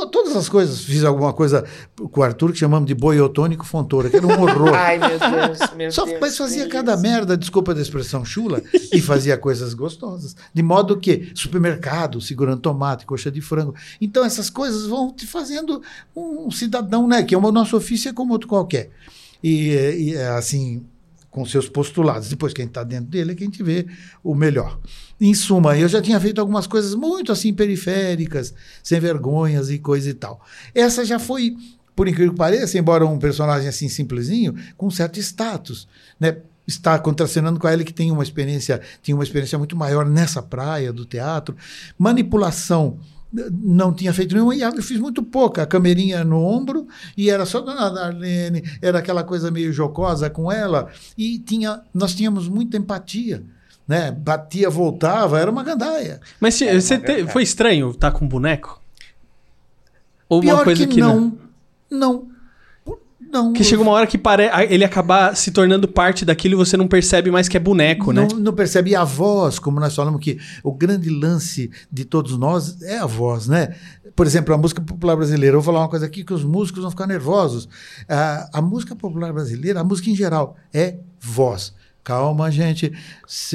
[0.00, 1.64] To- Todas as coisas, fiz alguma coisa
[1.96, 4.72] com o Arthur que chamamos de boiotônico fontoura, que era um horror.
[4.76, 6.18] Ai, meu Deus, meu Só, Deus.
[6.20, 10.36] mas fazia que cada merda, desculpa da expressão chula, e fazia coisas gostosas.
[10.52, 13.74] De modo que supermercado, segurando tomate, coxa de frango.
[14.00, 15.80] Então essas coisas vão te fazendo
[16.14, 17.22] um cidadão, né?
[17.22, 18.90] Que é o nosso ofício é como outro qualquer.
[19.42, 19.70] E,
[20.10, 20.84] e assim,
[21.36, 22.30] com seus postulados.
[22.30, 23.86] Depois quem está dentro dele é quem te vê
[24.24, 24.80] o melhor.
[25.20, 30.08] Em suma, eu já tinha feito algumas coisas muito assim periféricas, sem vergonhas e coisa
[30.08, 30.40] e tal.
[30.74, 31.54] Essa já foi
[31.94, 35.86] por incrível que pareça, embora um personagem assim simplesinho, com certo status,
[36.18, 36.38] né?
[36.66, 40.42] Está contracenando com a ele que tem uma experiência, tinha uma experiência muito maior nessa
[40.42, 41.54] praia do teatro.
[41.98, 42.98] Manipulação
[43.32, 46.86] não tinha feito nenhuma e eu fiz muito pouca, a camerinha no ombro
[47.16, 52.14] e era só Dona Darlene, era aquela coisa meio jocosa com ela e tinha, nós
[52.14, 53.42] tínhamos muita empatia,
[53.86, 54.10] né?
[54.10, 56.20] Batia, voltava, era uma gandaia.
[56.40, 58.80] Mas se- É, você uma te- foi estranho estar com boneco?
[60.28, 61.36] Ou Pior uma coisa que, que, não,
[61.90, 62.28] não, não.
[63.54, 64.50] Que chega uma hora que pare...
[64.68, 68.26] ele acabar se tornando parte daquilo e você não percebe mais que é boneco, né?
[68.30, 72.38] não, não percebe E a voz, como nós falamos que o grande lance de todos
[72.38, 73.74] nós é a voz, né?
[74.14, 75.56] Por exemplo, a música popular brasileira.
[75.56, 77.68] Eu vou falar uma coisa aqui que os músicos vão ficar nervosos.
[78.08, 81.74] Ah, a música popular brasileira, a música em geral, é voz.
[82.06, 82.92] Calma, gente.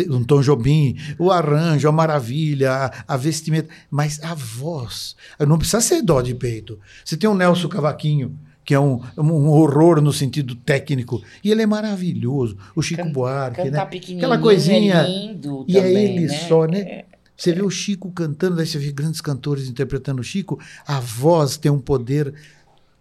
[0.10, 3.69] Um Tom Jobim, o arranjo, a maravilha, a, a vestimenta.
[3.89, 5.15] Mas a voz.
[5.39, 6.77] Não precisa ser dó de peito.
[7.03, 11.21] Você tem o Nelson Cavaquinho, que é um, um horror no sentido técnico.
[11.43, 12.58] E ele é maravilhoso.
[12.76, 13.86] O Chico Can- Buarque, né?
[13.86, 14.95] pequenininho Aquela coisinha.
[15.02, 16.38] é lindo E é também, ele né?
[16.47, 17.04] só, né?
[17.36, 21.58] Você vê o Chico cantando, daí você vê grandes cantores interpretando o Chico, a voz
[21.58, 22.34] tem um poder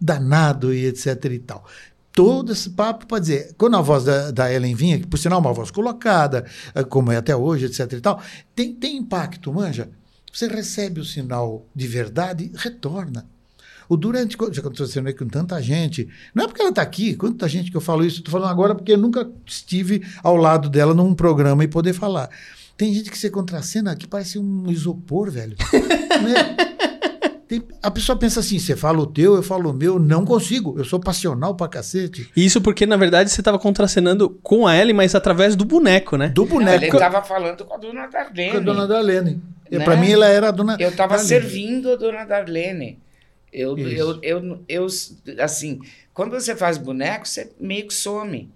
[0.01, 1.65] danado e etc e tal.
[2.13, 5.39] Todo esse papo para dizer, quando a voz da, da Ellen vinha, que por sinal
[5.39, 6.45] é uma voz colocada,
[6.75, 8.21] eh, como é até hoje, etc e tal,
[8.55, 9.89] tem, tem impacto, manja.
[10.33, 13.27] Você recebe o sinal de verdade, retorna.
[13.91, 17.73] O durante, já aconteceu com tanta gente, não é porque ela está aqui, quanta gente
[17.73, 21.13] que eu falo isso, estou falando agora porque eu nunca estive ao lado dela num
[21.13, 22.31] programa e poder falar.
[22.77, 25.57] Tem gente que você contracena que parece um isopor, velho.
[26.21, 26.57] Né?
[27.49, 30.75] Tem- a pessoa pensa assim: você fala o teu, eu falo o meu, não consigo,
[30.79, 32.31] eu sou passional pra cacete.
[32.37, 36.17] E Isso porque, na verdade, você tava contracenando com a Ellie, mas através do boneco,
[36.17, 36.29] né?
[36.29, 38.51] Do Não, ele boneco estava falando com a dona Darlene.
[38.53, 39.43] com a dona Darlene.
[39.71, 39.85] E Né?
[39.85, 40.77] Pra mim, ela era a dona.
[40.79, 41.29] Eu estava Darlene.
[41.29, 42.99] servindo a dona Darlene.
[43.53, 44.87] Eu, eu, eu, eu,
[45.41, 45.81] assim,
[46.15, 48.51] quando você faz boneco, você meio que some.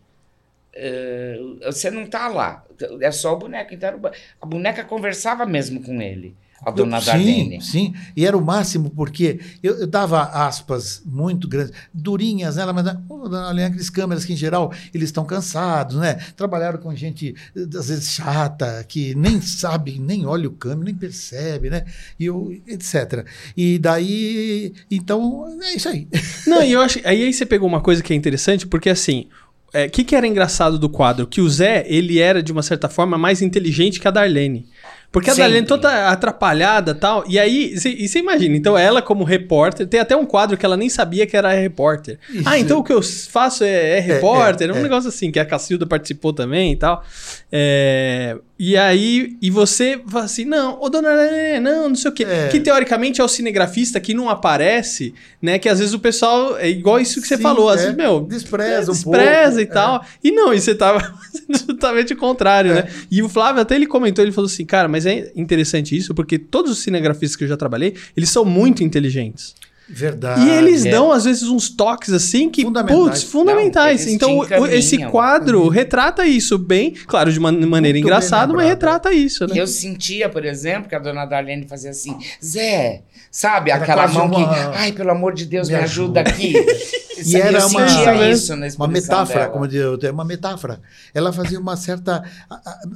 [0.72, 2.64] Eh, você não tá lá.
[3.00, 3.74] É só o boneco.
[3.74, 4.00] Então,
[4.40, 7.60] a boneca conversava mesmo com ele, a dona sim, Darlene.
[7.60, 12.86] Sim, e era o máximo porque eu, eu dava aspas muito grandes, durinhas nela, mas
[13.08, 16.14] oh, dona aqueles câmeras que em geral eles estão cansados, né?
[16.36, 21.70] Trabalharam com gente às vezes chata, que nem sabe, nem olha o câmera, nem percebe,
[21.70, 21.84] né?
[22.18, 23.26] E eu, etc.
[23.56, 26.08] E daí, então, é isso aí.
[26.46, 27.00] Não, e eu acho.
[27.04, 29.28] Aí, aí você pegou uma coisa que é interessante, porque assim.
[29.74, 31.26] O que, que era engraçado do quadro?
[31.26, 34.68] Que o Zé, ele era, de uma certa forma, mais inteligente que a Darlene.
[35.14, 35.34] Porque a.
[35.34, 37.24] Darlene toda atrapalhada e tal.
[37.28, 40.76] E aí, cê- você imagina, então ela como repórter, tem até um quadro que ela
[40.76, 42.18] nem sabia que era repórter.
[42.28, 42.42] Isso.
[42.44, 44.68] Ah, então o que eu faço é, é repórter?
[44.68, 44.82] é, um é.
[44.82, 47.04] negócio assim, que a Cacilda participou também e tal.
[47.52, 52.14] É, e aí, e você fala assim, não, ô dona Darlene, não, não sei o
[52.14, 52.24] quê.
[52.24, 52.48] É.
[52.48, 55.58] Que teoricamente é o cinegrafista que não aparece, né?
[55.58, 57.82] Que às vezes o pessoal, é igual isso que você Sim, falou, às é.
[57.84, 60.04] vezes, meu, Despreza um despreza pouco, e tal.
[60.22, 61.00] E não, e você tava
[61.66, 62.74] totalmente o contrário, É.
[62.74, 62.88] né?
[63.10, 66.38] E o Flávio até ele comentou, ele falou assim, cara, mas é interessante isso, porque
[66.38, 69.54] todos os cinegrafistas que eu já trabalhei, eles são muito inteligentes.
[69.88, 70.40] Verdade.
[70.46, 70.90] e eles é.
[70.90, 72.98] dão, às vezes, uns toques assim que, Fundamentais.
[72.98, 74.06] putz, fundamentais.
[74.06, 79.12] Não, então, esse quadro retrata isso bem, claro, de uma maneira Muito engraçada, mas retrata
[79.12, 79.54] isso, né?
[79.56, 83.70] Eu sentia, por exemplo, que a dona Darlene fazia assim, Zé, sabe?
[83.70, 86.30] Era Aquela mão uma- que, ai, pelo amor de Deus, Me me, ajuda, ajuda.
[86.30, 86.54] aqui.
[87.26, 89.52] E era eu uma- sentia isso na uma metáfora, dela.
[89.52, 90.80] como diz, é uma metáfora.
[91.14, 92.24] Ela fazia uma certa,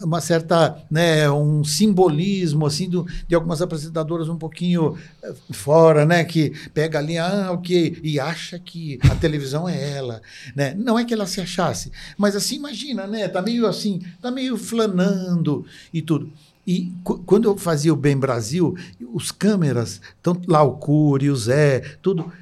[0.02, 6.24] uma certa, né, um simbolismo assim do, de algumas apresentadoras um pouquinho eh, fora, né,
[6.24, 10.22] que pega ali, ah, ok, e acha que a televisão é ela,
[10.54, 10.76] né?
[10.78, 13.26] Não é que ela se achasse, mas assim imagina, né?
[13.26, 16.30] Tá meio assim, tá meio flanando e tudo.
[16.64, 16.92] E
[17.26, 18.76] quando eu fazia o Bem Brasil,
[19.12, 22.32] os câmeras, tanto lá o Cury, o Zé, tudo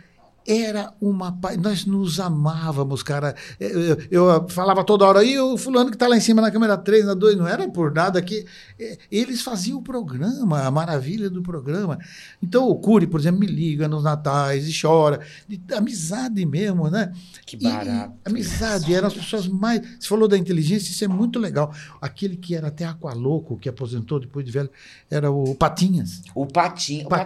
[0.47, 1.57] era uma paz.
[1.57, 3.35] Nós nos amávamos, cara.
[3.59, 6.77] Eu, eu- falava toda hora, e o fulano que tá lá em cima na câmera
[6.77, 8.45] 3, na 2, não era por nada que.
[8.79, 11.99] eh, Eles faziam o programa, a maravilha do programa.
[12.43, 15.21] Então o Cury, por exemplo, me liga nos natais e chora.
[15.49, 17.13] De, amizade mesmo, né?
[17.45, 18.15] Que barato.
[18.27, 19.81] e amizade, eram as pessoas mais.
[19.99, 21.73] Você falou da inteligência, isso é muito legal.
[22.01, 24.71] Aquele que era até aqualouco, que aposentou depois de velho,
[25.11, 26.23] era o Patinhas.
[26.35, 27.07] O Patinhas.
[27.07, 27.17] O Patinhas.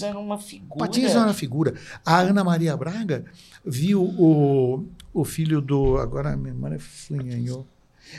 [0.00, 0.78] Patinhas era uma figura.
[0.78, 1.74] Patinhas era uma figura.
[2.04, 3.24] A Ana Maria Braga
[3.64, 5.96] viu o, o filho do.
[5.98, 7.66] Agora a memória funhanhou.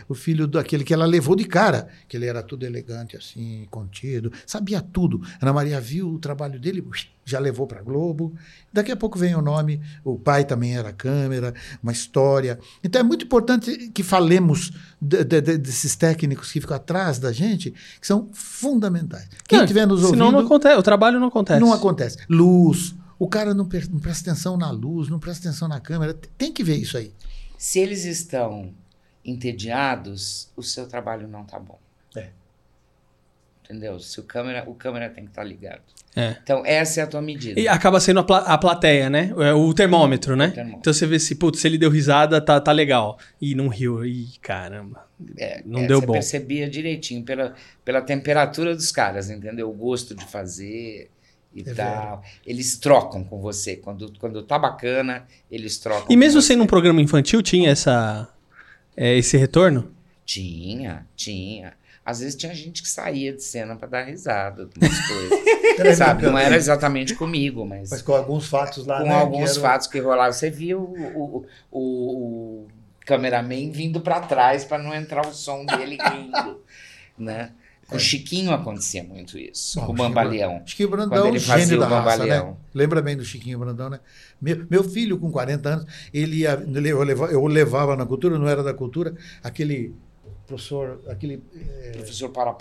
[0.08, 4.32] O filho daquele que ela levou de cara, que ele era tudo elegante, assim, contido,
[4.48, 5.22] sabia tudo.
[5.42, 6.82] Ana Maria viu o trabalho dele,
[7.26, 8.34] já levou para Globo.
[8.72, 12.58] Daqui a pouco vem o nome, o pai também era câmera, uma história.
[12.82, 17.34] Então é muito importante que falemos de- de- de- desses técnicos que ficam atrás da
[17.34, 19.28] gente, que são fundamentais.
[19.46, 20.12] Quem estiver nos ouvindo.
[20.20, 21.60] Senão não acontece, o trabalho não acontece.
[21.60, 22.18] Não acontece.
[22.30, 22.96] Luz.
[23.24, 26.14] O cara não, pre- não presta atenção na luz, não presta atenção na câmera.
[26.38, 27.14] Tem que ver isso aí.
[27.58, 28.74] Se eles estão
[29.24, 31.78] entediados, o seu trabalho não tá bom.
[32.16, 32.30] É.
[33.64, 34.00] Entendeu?
[34.00, 35.82] Se o câmera, o câmera tem que estar ligado.
[36.16, 36.36] É.
[36.44, 37.60] Então, essa é a tua medida.
[37.60, 39.34] E acaba sendo a, pla- a plateia, né?
[39.38, 40.50] É O termômetro, né?
[40.50, 40.80] termômetro.
[40.80, 43.18] Então você vê se, putz, se ele deu risada, tá, tá legal.
[43.40, 44.04] E não riu.
[44.06, 45.08] Ih, caramba.
[45.38, 46.14] É, não é, deu você bom.
[46.14, 47.54] percebia direitinho pela,
[47.86, 49.70] pela temperatura dos caras, entendeu?
[49.70, 51.10] O gosto de fazer
[51.54, 52.24] e É tal.
[52.46, 53.76] Eles trocam com você.
[53.76, 56.08] Quando, quando tá bacana, eles trocam.
[56.10, 58.28] E mesmo sendo um programa infantil, tinha essa,
[58.96, 59.92] é, esse retorno?
[60.26, 61.74] Tinha, tinha.
[62.06, 65.40] Às vezes tinha gente que saía de cena pra dar risada, de umas coisas.
[65.98, 66.24] sabe?
[66.26, 69.00] Não era exatamente comigo, mas, Mas com alguns fatos lá.
[69.00, 70.34] com né, alguns que eram- fatos que rolavam.
[70.34, 71.80] Você viu o, o, o,
[72.64, 72.68] o
[73.06, 76.62] cameraman vindo pra trás pra não entrar o som dele rindo,
[77.18, 77.52] né?
[77.92, 80.62] Com o Chiquinho acontecia muito isso, Bom, com o Bambaleão.
[80.66, 82.52] Chiquinho Brandão, Quando ele um fazia gênio o da raça, Bambaleão.
[82.52, 82.56] né?
[82.74, 84.00] Lembra bem do Chiquinho Brandão, né?
[84.42, 86.52] Meu, meu filho, com 40 anos, ele ia,
[86.86, 89.94] eu, levava, eu levava na cultura, não era da cultura, aquele
[90.48, 91.44] professor, aquele...
[91.54, 92.56] é, Professor para.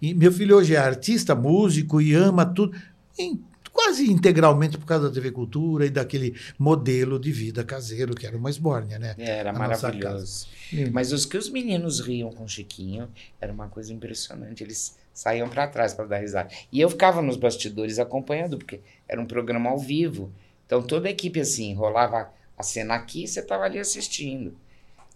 [0.00, 2.76] E meu filho hoje é artista, músico e ama tudo,
[3.18, 3.42] em-
[3.74, 8.36] quase integralmente por causa da TV Cultura e daquele modelo de vida caseiro que era
[8.36, 9.16] uma esbórnia, né?
[9.18, 10.46] Era A nossa maravilhoso.
[10.72, 10.92] Lindo.
[10.92, 13.08] Mas os que os meninos riam com o Chiquinho
[13.40, 14.62] era uma coisa impressionante.
[14.62, 16.48] Eles saíam pra trás para dar risada.
[16.72, 20.32] E eu ficava nos bastidores acompanhando, porque era um programa ao vivo.
[20.64, 24.56] Então toda a equipe assim, rolava a cena aqui e você tava ali assistindo.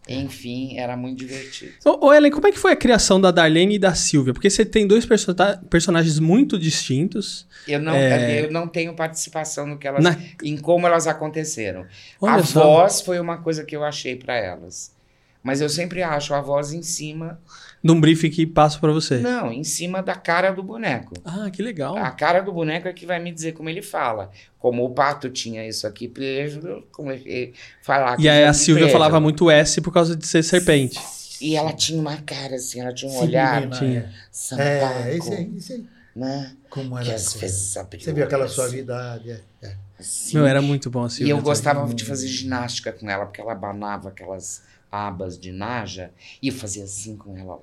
[0.09, 1.73] Enfim, era muito divertido.
[1.85, 4.33] Ô, ô, Ellen, como é que foi a criação da Darlene e da Silvia?
[4.33, 7.47] Porque você tem dois persona- personagens muito distintos.
[7.67, 8.45] Eu não, É.
[8.45, 11.85] eu não tenho participação no que elas, Na- em como elas aconteceram.
[12.21, 12.63] Olha a só.
[12.63, 14.97] voz foi uma coisa que eu achei pra elas.
[15.43, 17.41] Mas eu sempre acho a voz em cima,
[17.83, 19.19] De um briefing que passo pra você.
[19.19, 21.15] não, em cima da cara do boneco.
[21.25, 21.97] Ah, que legal.
[21.97, 24.31] A cara do boneco é que vai me dizer como ele fala.
[24.59, 28.93] Como o pato tinha isso aqui preso, como ele falar E aí a Silvia preso.
[28.99, 30.99] falava muito S por causa de ser serpente.
[31.41, 34.13] E ela tinha uma cara assim, ela tinha um Sim, olhar tinha.
[34.33, 34.65] sampaco,
[35.05, 35.85] É, isso aí, isso aí.
[36.17, 36.53] né?
[36.69, 39.31] Como Que era a às vezes abriu Você viu aquela assim, suavidade.
[39.31, 39.75] é, é.
[40.01, 40.37] assim.
[40.37, 41.33] Meu, era muito bom a E Silvia.
[41.33, 41.45] eu também.
[41.49, 46.11] gostava de fazer ginástica com ela, porque ela abanava aquelas abas de naja
[46.43, 47.61] e fazia assim com ela.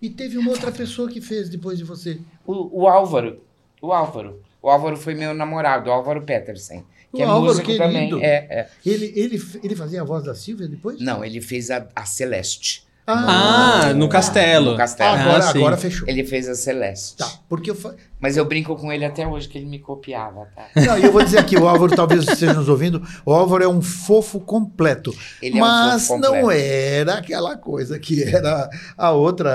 [0.00, 2.20] E teve uma outra pessoa que fez depois de você.
[2.46, 3.40] O, o Álvaro,
[3.82, 4.40] o Álvaro.
[4.62, 6.84] O Álvaro foi meu namorado, o Álvaro Petersen.
[7.14, 7.84] Que O é Álvaro, músico querido.
[7.84, 8.24] também.
[8.24, 8.68] É, é.
[8.84, 11.00] Ele, ele, ele fazia a voz da Silvia depois?
[11.00, 12.86] Não, ele fez a, a Celeste.
[13.06, 14.72] Ah, no castelo.
[14.72, 15.16] No castelo.
[15.18, 16.06] Agora, Ah, agora fechou.
[16.06, 17.16] Ele fez a Celeste.
[17.16, 20.48] Tá, porque eu, fa- Mas eu brinco com ele até hoje que ele me copiava,
[20.54, 20.66] tá?
[20.74, 23.68] Não, e eu vou dizer aqui, o Álvaro talvez esteja nos ouvindo, o Álvaro é
[23.68, 25.14] um fofo completo.
[25.40, 26.50] Ele é um mas fofo não completo.
[26.60, 29.50] era aquela coisa que era a outra.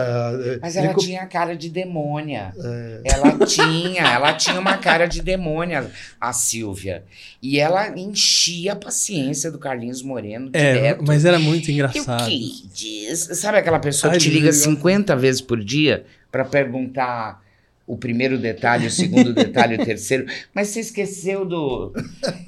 [0.45, 2.53] eh, Mas ele ela co- tinha cara de demônia.
[2.57, 3.01] É.
[3.03, 7.03] Ela tinha, ela tinha uma cara de demônia, a Silvia.
[7.41, 11.03] E ela enchia a paciência do Carlinhos Moreno É, direto.
[11.05, 12.25] mas era muito E o engraçado.
[12.29, 13.19] que diz?
[13.33, 14.75] Sabe aquela pessoa Ai, que te liga desligou.
[14.77, 17.42] 50 vezes por dia para perguntar
[17.85, 21.93] o primeiro detalhe, o segundo detalhe, o terceiro, mas você esqueceu do.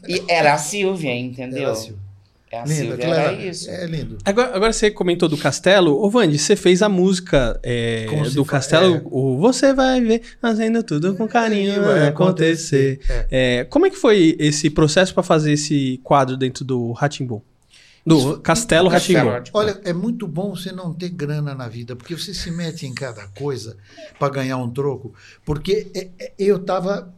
[0.08, 1.64] E era a Silvia, entendeu?
[1.64, 2.06] Era a Silvia.
[2.52, 3.70] É a Lindo, Silvia, era era- isso.
[3.70, 4.18] É lindo.
[4.24, 6.00] Agora, agora você comentou do castelo.
[6.02, 8.96] Ô, Vandi, você fez a música é, do castelo.
[8.96, 9.02] é.
[9.06, 13.00] O Você vai ver, fazendo tudo com carinho, Vai vai acontecer.
[13.30, 17.42] É, como é que foi esse processo para fazer esse quadro dentro do Ratimbum?
[18.06, 18.88] Do Castelo.
[18.90, 19.30] Rá-Tim-Bum.
[19.54, 22.94] Olha, é muito bom você não ter grana na vida, porque você se mete em
[22.94, 23.76] cada coisa
[24.20, 25.14] para ganhar um troco.
[25.44, 27.12] Porque é- é- eu estava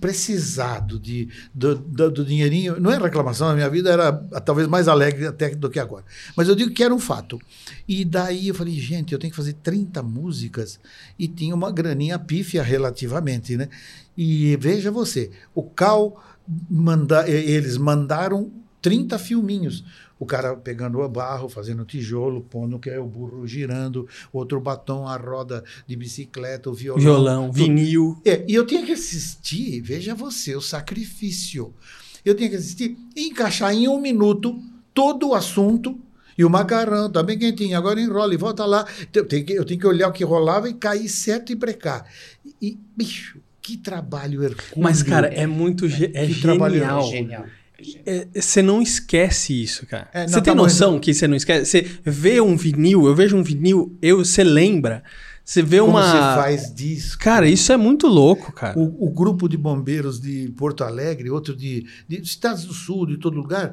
[0.00, 2.80] precisado de, do, do- do dinheirinho.
[2.80, 4.12] Não é reclamação, a minha vida era
[4.44, 6.04] talvez mais alegre até do que agora.
[6.36, 7.38] Mas eu digo que era um fato.
[7.86, 10.80] E daí eu falei, gente, eu tenho que fazer 30 músicas
[11.18, 13.68] e tinha uma graninha pífia relativamente, né?
[14.16, 16.22] E veja você, o Cal
[16.70, 18.50] manda, eles mandaram
[18.80, 19.84] 30 filminhos.
[20.22, 25.04] O cara pegando o barro, fazendo tijolo, pondo que é o burro girando, outro batom,
[25.08, 27.02] a roda de bicicleta, o violão.
[27.02, 27.54] Violão, tudo.
[27.54, 28.16] vinil.
[28.24, 31.74] É, e eu tinha que assistir, veja você, o sacrifício.
[32.24, 34.56] Eu tinha que assistir e encaixar em um minuto
[34.94, 35.98] todo o assunto.
[36.38, 38.86] E o macarrão também quentinho, agora enrola e volta lá.
[39.12, 42.06] Eu tenho, que, eu tenho que olhar o que rolava e cair certo e brecar.
[42.60, 44.82] E, bicho, que trabalho hercúleo.
[44.84, 45.88] Mas, cara, é muito.
[45.88, 47.46] ge- É Que trabalho genial.
[48.06, 50.08] É, Você não esquece isso, cara.
[50.12, 51.66] É, não, Você tem tá bom, noção que você não esquece?
[51.66, 55.02] Você vê um vinil, eu vejo um vinil, eu, você lembra.
[55.44, 56.02] Você vê Como uma.
[56.02, 57.18] você faz disso?
[57.18, 58.78] Cara, isso é muito louco, cara.
[58.78, 63.16] O, o grupo de bombeiros de Porto Alegre, outro de, de Estados do Sul, de
[63.16, 63.72] todo lugar,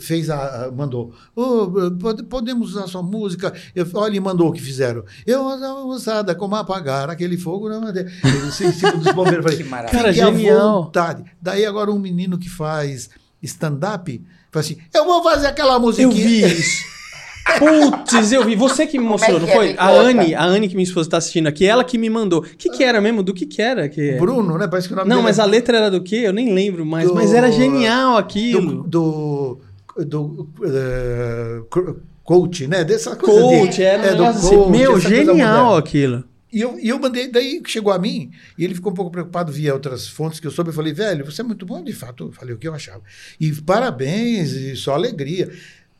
[0.00, 1.14] fez a, a- mandou.
[1.36, 1.70] "Ô,
[2.00, 3.54] pode- podemos usar sua música?
[3.76, 5.04] Eu, olha, e mandou o que fizeram.
[5.24, 5.44] Eu
[5.86, 8.10] usada como apagar aquele fogo na madeira.
[8.24, 10.02] Eu, sei, tipo dos bombeiros, falei, Que maravilha.
[10.02, 10.82] Cara, genial.
[10.82, 11.24] vontade.
[11.40, 13.08] Daí agora um menino que faz
[13.42, 14.20] stand-up
[14.50, 16.08] fala assim: eu vou fazer aquela musiquinha.
[16.08, 16.84] Eu vi isso.
[17.58, 18.54] Putz, eu vi.
[18.56, 19.56] Você que me mostrou, é não que é?
[19.56, 19.74] foi?
[19.78, 19.88] A.
[19.88, 22.40] Anne, a Anne que minha esposa tá assistindo aqui, ela que me mandou.
[22.40, 23.22] O que que era mesmo?
[23.22, 23.88] Do que que era?
[23.88, 24.12] Que...
[24.18, 24.68] Bruno, né?
[24.68, 26.16] Parece que o nome Não, dele mas é a letra era do quê?
[26.24, 27.08] Eu nem lembro mais.
[27.08, 28.82] Do- Mas era genial aquilo.
[28.84, 29.60] do,
[29.96, 32.84] do, do co- coach, né?
[32.84, 34.48] Dessa coisa Coach, de, era um é, do assim.
[34.56, 36.24] coach, Meu, genial aquilo.
[36.52, 39.52] E eu, e eu mandei, daí chegou a mim, e ele ficou um pouco preocupado
[39.52, 40.70] via outras fontes que eu soube.
[40.70, 42.28] Eu falei, velho, você é muito bom, de fato.
[42.28, 43.02] Eu falei o que eu achava.
[43.38, 45.50] E parabéns, e só alegria.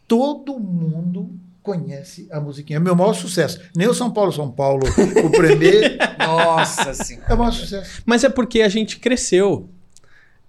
[0.06, 1.30] Todo mundo
[1.62, 2.78] conhece a musiquinha.
[2.78, 3.60] É meu maior sucesso.
[3.76, 4.84] Nem o São Paulo, São Paulo,
[5.22, 7.26] o Premier, Nossa senhora.
[7.28, 8.02] é o maior sucesso.
[8.06, 9.68] Mas é porque a gente cresceu.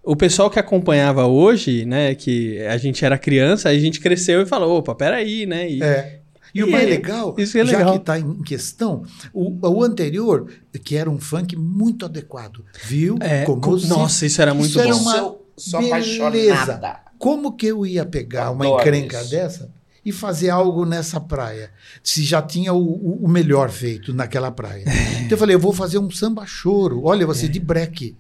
[0.02, 4.46] O pessoal que acompanhava hoje, né, que a gente era criança, a gente cresceu e
[4.46, 5.70] falou, opa, peraí, né?
[5.70, 6.19] E, É.
[6.54, 7.94] E o mais é- legal, isso é já legal.
[7.94, 10.50] que está em questão, o, o anterior,
[10.84, 13.18] que era um funk muito adequado, viu?
[13.22, 15.00] É, Como nossa, isso era muito Isso era bom.
[15.02, 15.96] uma sou, sou beleza.
[15.96, 17.00] apaixonada.
[17.18, 19.30] Como que eu ia pegar uma Adoro encrenca isso.
[19.32, 19.72] dessa
[20.06, 21.70] e fazer algo nessa praia?
[22.04, 24.86] Se já tinha o, o- o melhor feito naquela praia.
[25.20, 27.02] Então eu falei, eu vou fazer um samba choro.
[27.04, 27.50] Olha, você É.
[27.50, 28.18] de breque.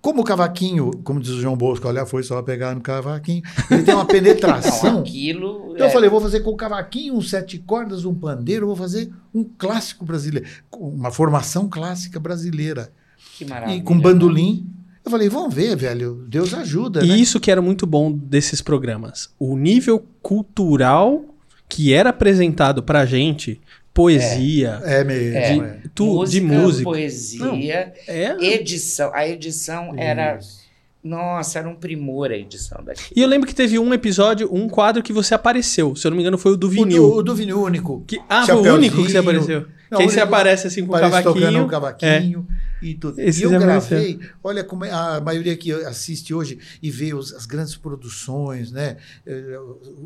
[0.00, 3.42] Como o cavaquinho, como diz o João Bosco, olha, foi só pegar no cavaquinho.
[3.70, 5.00] Ele tem uma Não, penetração.
[5.00, 5.72] aquilo.
[5.74, 8.76] Então é, eu falei, vou fazer com o cavaquinho, um sete cordas, um pandeiro, vou
[8.76, 12.92] fazer um clássico brasileiro, uma formação clássica brasileira.
[13.36, 13.76] que maravilha.
[13.78, 14.70] E com bandolim.
[15.04, 17.06] Eu falei, vamos ver, velho, Deus ajuda, né?
[17.06, 19.28] E isso que era muito bom desses programas.
[19.38, 21.24] O nível cultural
[21.68, 23.60] que era apresentado pra gente,
[23.94, 25.36] poesia, É mesmo.
[25.38, 25.68] É.
[25.68, 25.76] é.
[25.94, 26.84] tu, música, de música.
[26.84, 28.36] poesia, É.
[28.44, 29.10] edição.
[29.14, 30.36] A edição era.
[30.38, 30.64] Isso.
[31.02, 33.12] Nossa, era um primor a edição daqui.
[33.14, 35.94] E eu lembro que teve um episódio, um quadro que você apareceu.
[35.94, 37.02] Se eu não me engano, foi o do O vinil.
[37.10, 38.02] do, o do vinil único.
[38.06, 39.66] Que, ah, foi o único que você apareceu.
[39.90, 41.62] Não, que aí o você aparece assim com o Parece tocando cavaquinho.
[41.64, 42.46] um cavaquinho
[42.84, 43.18] e tudo.
[43.20, 47.32] Esse e eu gravei, olha como é- a maioria que assiste hoje e vê os-
[47.32, 48.96] as grandes produções, né?
[49.26, 49.58] Eh,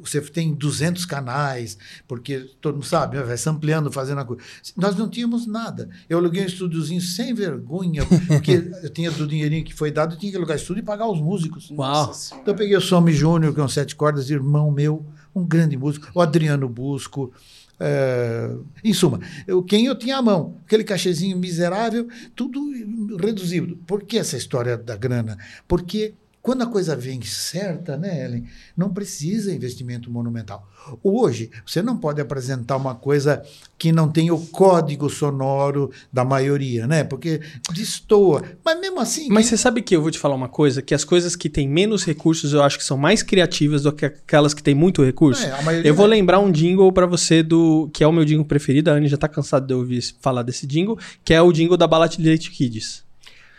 [0.02, 3.22] Você tem 200 canais, porque todo mundo sabe, né?
[3.22, 4.42] vai sampleando, fazendo a coisa.
[4.76, 5.88] Nós não tínhamos nada.
[6.08, 10.18] Eu aluguei um estúdiozinho sem vergonha, porque eu tinha do dinheirinho que foi dado, eu
[10.18, 11.70] tinha que alugar estúdio e pagar os músicos.
[11.70, 12.12] Uau.
[12.40, 15.76] Então eu peguei o Somi Júnior, que é um sete cordas, irmão meu, um grande
[15.76, 17.32] músico, o Adriano Busco.
[17.80, 18.50] É,
[18.82, 22.60] em suma, eu, quem eu tinha à mão, aquele cachezinho miserável, tudo
[23.20, 23.76] reduzido.
[23.86, 25.38] Por que essa história da grana?
[25.66, 26.14] Porque
[26.48, 30.66] quando a coisa vem certa, né, Ellen, não precisa investimento monumental.
[31.04, 33.42] Hoje, você não pode apresentar uma coisa
[33.76, 37.04] que não tem o código sonoro da maioria, né?
[37.04, 37.42] Porque
[37.74, 38.42] destoa.
[38.64, 39.28] Mas mesmo assim.
[39.28, 40.80] Mas você sabe que eu vou te falar uma coisa?
[40.80, 44.06] Que as coisas que têm menos recursos eu acho que são mais criativas do que
[44.06, 45.44] aquelas que têm muito recurso.
[45.44, 46.08] É, Eu vou é.
[46.08, 47.90] lembrar um jingle pra você do.
[47.92, 48.90] que é o meu jingle preferido.
[48.90, 51.86] A Anne já tá cansada de ouvir falar desse jingle, que é o jingle da
[51.86, 53.06] Bala de Leite Kids.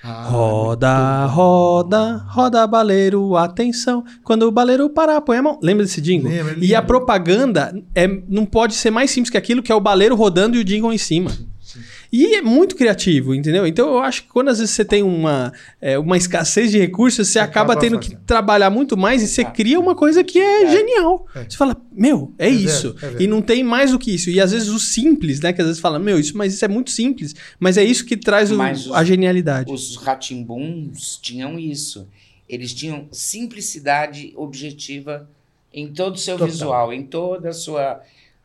[0.01, 4.03] Ah, Roda, roda, roda baleiro, atenção.
[4.23, 5.59] Quando o baleiro parar, põe a mão.
[5.61, 6.29] Lembra desse jingle?
[6.31, 9.81] Lembro, e a propaganda é, não pode ser mais simples que aquilo que é o
[9.81, 11.31] baleiro rodando e o jingle em cima.
[12.11, 13.67] E é muito criativo, entendeu?
[13.67, 17.27] Então eu acho que quando às vezes você tem uma, é, uma escassez de recursos,
[17.27, 18.25] você acaba, acaba tendo que fazendo.
[18.25, 21.27] trabalhar muito mais e você cria uma coisa que é genial.
[21.35, 21.43] É.
[21.47, 22.95] Você fala, meu, é, É isso.
[23.01, 24.29] é e não tem mais do que isso.
[24.31, 25.53] E às vezes o simples, né?
[25.53, 27.35] Que às vezes fala, meu, isso, mas isso é muito simples.
[27.59, 29.71] Mas é isso que traz o- os- a genialidade.
[29.71, 32.07] Os Ratimbuns tinham isso.
[32.47, 35.29] Eles tinham simplicidade objetiva
[35.71, 36.47] em todo o seu Total.
[36.51, 38.01] visual, em toda a sua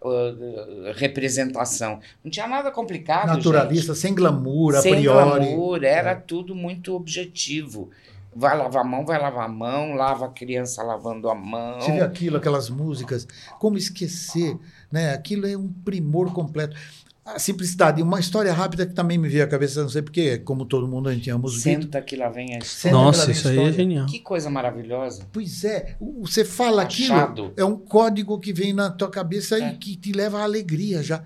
[0.09, 2.01] uh, representação.
[2.23, 3.29] Não tinha nada complicado.
[3.29, 4.79] naturalista, sem glamour, gente.
[4.79, 5.47] a Sem priori.
[5.47, 6.15] glamour, era É.
[6.15, 7.91] tudo muito objetivo.
[8.37, 11.81] Vai lavar a mão, vai lavar a mão, lava a criança lavando a mão.
[11.81, 13.29] Você vê aquilo, aquelas músicas,
[13.61, 14.59] como esquecer,
[14.91, 15.15] né?
[15.15, 16.77] Aquilo é um primor completo.
[17.25, 18.03] A simplicidade.
[18.03, 21.09] Uma história rápida que também me veio à cabeça, não sei porquê, como todo mundo,
[21.09, 21.85] a gente ama os Beatles.
[21.85, 22.67] Senta que lá vem a história.
[22.67, 24.07] Senta Nossa, isso aí é genial.
[24.07, 25.27] Que coisa maravilhosa.
[25.33, 27.47] Pois é, você fala Achado.
[27.47, 29.73] aquilo, é um código que vem na tua cabeça É.
[29.73, 31.23] e que te leva à alegria já.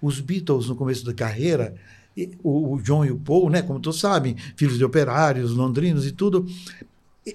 [0.00, 1.74] Os Beatles, no começo da carreira,
[2.42, 6.12] o, o John e o Paul, né, como todos sabem, filhos de operários, londrinos e
[6.12, 6.46] tudo.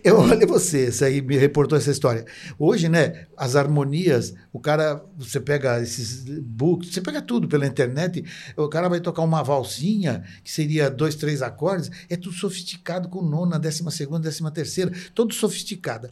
[0.03, 2.25] Eu olha você, você aí me reportou essa história.
[2.59, 8.23] Hoje, né, as harmonias, o cara, você pega esses books, você pega tudo pela internet,
[8.57, 13.21] o cara vai tocar uma valsinha, que seria dois, três acordes, é tudo sofisticado com
[13.21, 16.11] nona, décima segunda, décima terceira, todo sofisticada.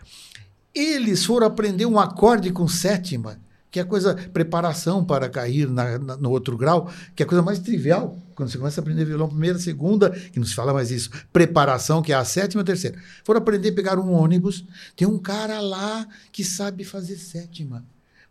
[0.74, 3.40] Eles foram aprender um acorde com sétima,
[3.76, 7.28] que é a coisa, preparação para cair na- na- no outro grau, que é a
[7.28, 8.18] coisa mais trivial.
[8.34, 12.02] Quando você começa a aprender violão, primeira, segunda, que não se fala mais isso, preparação,
[12.02, 12.98] que é a sétima, a terceira.
[13.26, 14.64] Foram aprender a pegar um ônibus,
[14.96, 17.84] tem um cara lá que sabe fazer sétima.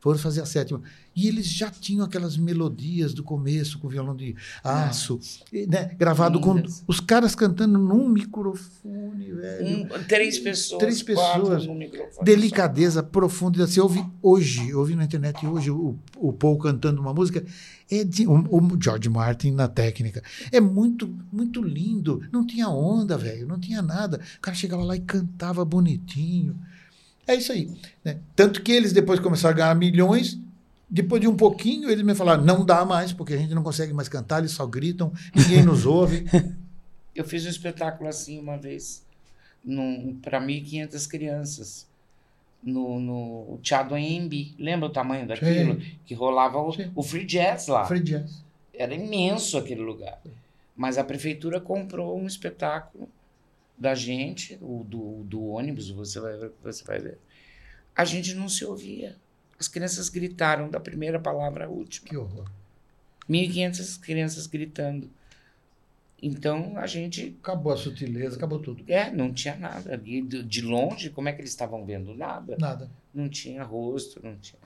[0.04, 0.82] Foram fazer a sétima.
[1.16, 5.18] E eles já tinham aquelas melodias do começo, com violão de aço,
[5.50, 6.80] e, né, gravado Lindas.
[6.80, 9.66] com os caras cantando num microfone, velho.
[9.66, 10.78] Um, três pessoas.
[10.78, 11.66] Três pessoas.
[12.22, 13.72] Delicadeza, profundidade.
[13.72, 17.42] Você ouve hoje, eu ouvi na internet hoje o, o Paul cantando uma música,
[17.90, 20.22] é de, o, o George Martin na técnica.
[20.52, 22.22] É muito, muito lindo.
[22.30, 24.20] Não tinha onda, velho, não tinha nada.
[24.36, 26.60] O cara chegava lá e cantava bonitinho.
[27.26, 27.70] É isso aí.
[28.04, 28.18] né?
[28.36, 30.38] Tanto que eles depois começaram a ganhar milhões.
[30.88, 33.92] Depois de um pouquinho, eles me falaram: não dá mais, porque a gente não consegue
[33.92, 36.24] mais cantar, eles só gritam, ninguém nos ouve.
[37.14, 39.04] Eu fiz um espetáculo assim uma vez,
[40.22, 41.86] para 1.500 crianças,
[42.62, 44.54] no, no Teatro Embi.
[44.58, 45.80] Lembra o tamanho daquilo?
[46.04, 46.90] Que rolava o, Sim.
[46.94, 47.84] o free jazz lá.
[47.86, 48.42] Free jazz.
[48.72, 50.20] Era imenso aquele lugar.
[50.76, 53.08] Mas a prefeitura comprou um espetáculo
[53.76, 57.18] da gente, o do, do ônibus, você vai, você vai ver.
[57.94, 59.16] A gente não se ouvia.
[59.58, 62.08] As crianças gritaram da primeira palavra à última.
[62.08, 62.50] Que horror.
[63.28, 65.10] 1.500 crianças gritando.
[66.22, 68.84] Então a gente Acabou a sutileza, acabou tudo.
[68.88, 69.96] É, não tinha nada.
[69.98, 72.14] De, de longe, como é que eles estavam vendo?
[72.14, 72.56] Nada.
[72.58, 72.90] Nada.
[73.12, 74.60] Não tinha rosto, não tinha.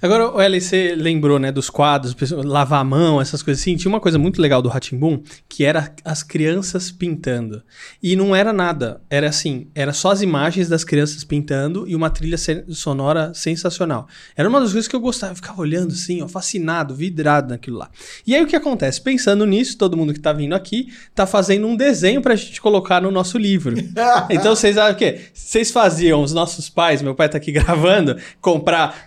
[0.00, 3.76] Agora, o você lembrou, né, dos quadros, lavar a mão, essas coisas assim.
[3.76, 7.62] Tinha uma coisa muito legal do Ratimbum, que era as crianças pintando.
[8.02, 12.10] E não era nada, era assim, era só as imagens das crianças pintando e uma
[12.10, 12.36] trilha
[12.68, 14.06] sonora sensacional.
[14.36, 17.78] Era uma das coisas que eu gostava, eu ficava olhando assim, ó, fascinado, vidrado naquilo
[17.78, 17.90] lá.
[18.26, 19.00] E aí o que acontece?
[19.00, 23.00] Pensando nisso, todo mundo que tá vindo aqui tá fazendo um desenho pra gente colocar
[23.00, 23.74] no nosso livro.
[24.30, 25.20] Então vocês sabem o quê?
[25.32, 29.04] Vocês faziam, os nossos pais, meu pai tá aqui gravando, comprar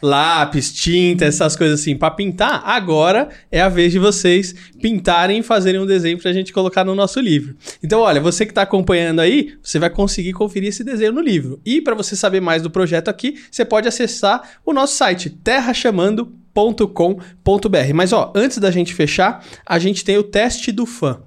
[0.48, 2.62] lápis, tinta, essas coisas assim pra pintar.
[2.66, 6.96] Agora é a vez de vocês pintarem e fazerem um desenho pra gente colocar no
[6.96, 7.56] nosso livro.
[7.84, 11.60] Então, olha, você que tá acompanhando aí, você vai conseguir conferir esse desenho no livro.
[11.66, 17.94] E pra você saber mais do projeto aqui, você pode acessar o nosso site terrachamando.com.br.
[17.94, 21.20] Mas ó, antes da gente fechar, a gente tem o teste do fã.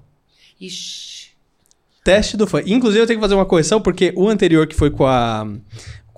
[0.61, 1.11] Ixi.
[2.03, 2.63] Teste do fã.
[2.65, 5.47] Inclusive, eu tenho que fazer uma correção, porque o anterior, que foi com a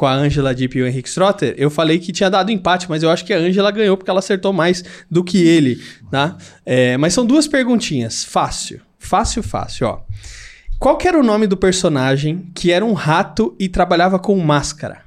[0.03, 3.05] com a Angela Deep e o Henrique Strotter, eu falei que tinha dado empate, mas
[3.05, 5.81] eu acho que a Angela ganhou porque ela acertou mais do que ele,
[6.11, 6.37] tá?
[6.67, 8.25] É, mas são duas perguntinhas.
[8.25, 8.81] Fácil.
[8.99, 10.01] Fácil, fácil, ó.
[10.77, 15.03] Qual que era o nome do personagem que era um rato e trabalhava com máscara?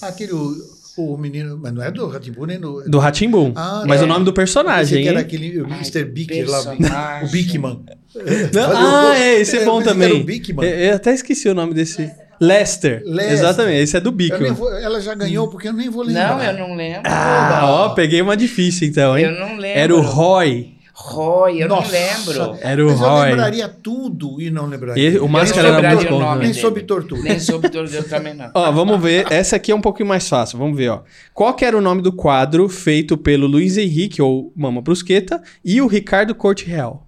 [0.00, 0.54] Aquele, o,
[0.98, 2.88] o menino, mas não é do Ratimbu, nem do...
[2.88, 3.52] Do Ratimbum.
[3.56, 4.04] Ah, mas é.
[4.04, 5.26] o nome do personagem, que era hein?
[5.26, 6.04] aquele o Mr.
[6.04, 6.60] Bick lá,
[7.24, 7.84] o Bickman.
[8.76, 10.20] Ah, é, esse é eu bom que era também.
[10.20, 10.64] o Bickman.
[10.64, 12.08] Eu, eu até esqueci o nome desse.
[12.46, 13.02] Lester.
[13.06, 13.32] Lester.
[13.32, 14.52] Exatamente, esse é do Eu nem Bickman.
[14.52, 16.36] vou- ela já ganhou porque eu nem vou lembrar.
[16.36, 17.02] Não, eu não lembro.
[17.04, 19.26] Ah, ó, peguei uma difícil então, hein?
[19.26, 19.78] eu não lembro.
[19.78, 20.72] Era o Roy.
[20.94, 21.90] Roy, eu Nossa.
[21.90, 22.58] não lembro.
[22.60, 23.30] Era o Mas eu Roy.
[23.30, 25.10] lembraria tudo e não lembraria.
[25.10, 27.22] E o Máscara era muito tortura, bom Nem sob tortura.
[27.22, 28.50] Nem soube todo eu também não.
[28.54, 29.26] Ó, vamos ver.
[29.32, 30.58] Essa aqui é um pouquinho mais fácil.
[30.58, 31.00] Vamos ver, ó.
[31.32, 35.80] Qual que era o nome do quadro feito pelo Luiz Henrique, ou Mama Brusqueta, e
[35.80, 37.06] o Ricardo Corte Real?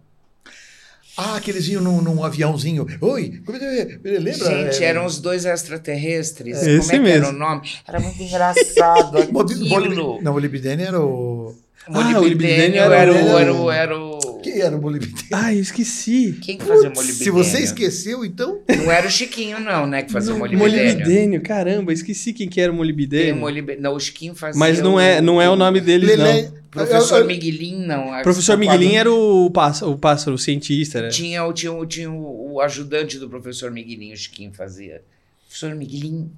[1.16, 2.86] Ah, que eles iam num, num aviãozinho.
[3.00, 4.32] Oi, como é que- lembra?
[4.32, 6.56] Gente, É, eram os dois extraterrestres.
[6.56, 7.26] É, Como esse é que mesmo.
[7.26, 7.70] era o nome?
[7.86, 10.18] Era muito engraçado aquilo.
[10.22, 11.54] Não, o Molibdene era o...
[11.86, 14.13] Ah, o Molibdênio era era, o, era, o, era o...
[14.44, 15.14] Quem era o Molibdene?
[15.32, 16.38] Ah, eu esqueci.
[16.42, 17.24] Quem que fazia Putz, molibdênio?
[17.24, 18.60] Se você esqueceu, então...
[18.68, 20.02] Não era o Chiquinho, não, né?
[20.02, 20.70] Que fazia o molibdênio.
[20.70, 23.36] Molibdênio, caramba, esqueci quem que era o Tem o molibdênio.
[23.36, 23.82] molibdênio.
[23.82, 26.42] Não, o Chiquinho fazia Mas não é, não é o nome Lelé...
[26.42, 26.64] não.
[26.70, 28.20] Professor Eu- eu- Miguelin, não.
[28.22, 31.08] Professor Miguelin era o pássaro, o pássaro o cientista, né?
[31.08, 35.00] Tinha, o- tinha, o- tinha o, o ajudante do professor Miguelin, o Chiquinho fazia.
[35.46, 36.30] Professor Miguelin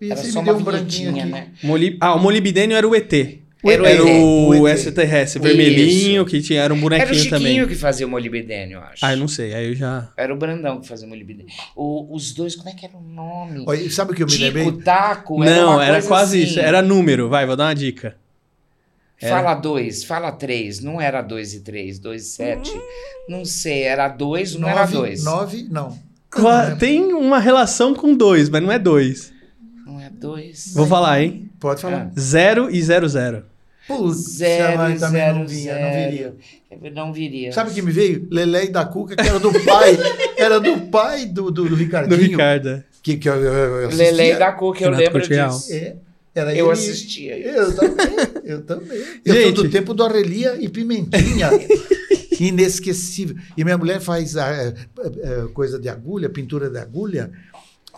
[0.00, 1.32] era só me deu uma um branquinho vinhetinha, aqui.
[1.32, 1.48] né?
[1.62, 1.98] Molib...
[2.00, 3.12] Ah, o molibdênio era o ET.
[3.64, 5.48] Era o Era o, extraterrestre, Isso.
[5.56, 7.68] vermelhinho, que tinha, era um Era o bonequinho Chiquinho também.
[7.68, 9.04] que fazia o molibdênio, eu acho.
[9.04, 10.08] Ah, eu não sei, aí eu já...
[10.16, 11.46] Era o Brandão que fazia o molibdênio.
[11.76, 13.64] O- os dois, como é que era o nome?
[13.66, 14.64] Olha, sabe o que eu me lembrei?
[14.64, 16.50] Tico, Taco, era Não, era quase assim.
[16.50, 18.16] isso, era número, vai, vou dar uma dica.
[19.20, 20.80] Fala dois, fala três.
[20.80, 22.72] Não era dois e três, dois e sete.
[23.28, 25.24] Não sei, era dois, não era Nove, dois.
[25.24, 25.96] nove, não.
[26.28, 29.32] Qua- Tem uma relação com dois, mas não é dois.
[29.86, 30.72] Não é dois.
[30.74, 31.48] Vou falar, hein?
[31.60, 32.10] Pode falar.
[32.18, 33.44] Zero e zero zero.
[33.86, 36.10] Putz, Zero, mas também zero, não vinha, não zero.
[36.10, 36.34] viria.
[36.94, 37.52] Não viria.
[37.52, 38.26] Sabe o que me veio?
[38.30, 39.98] Lelé e da Cuca, que era do pai.
[40.38, 42.20] era do pai do, do, do Do Ricardinho.
[42.30, 42.82] Ricardo.
[43.02, 44.38] Que, que eu, eu, assistia.
[44.38, 45.72] Da Cuca, eu Renato lembro disso.
[45.72, 45.96] É,
[46.34, 47.48] era Eu ele- assistia isso.
[47.58, 48.06] Eu também,
[48.44, 49.04] eu também.
[49.24, 49.54] Eu Gente.
[49.54, 51.50] do tempo do Aurelia e Pimentinha.
[52.40, 53.36] Inesquecível.
[53.56, 54.68] E minha mulher faz a, a-
[55.44, 57.30] a coisa de agulha, pintura de agulha,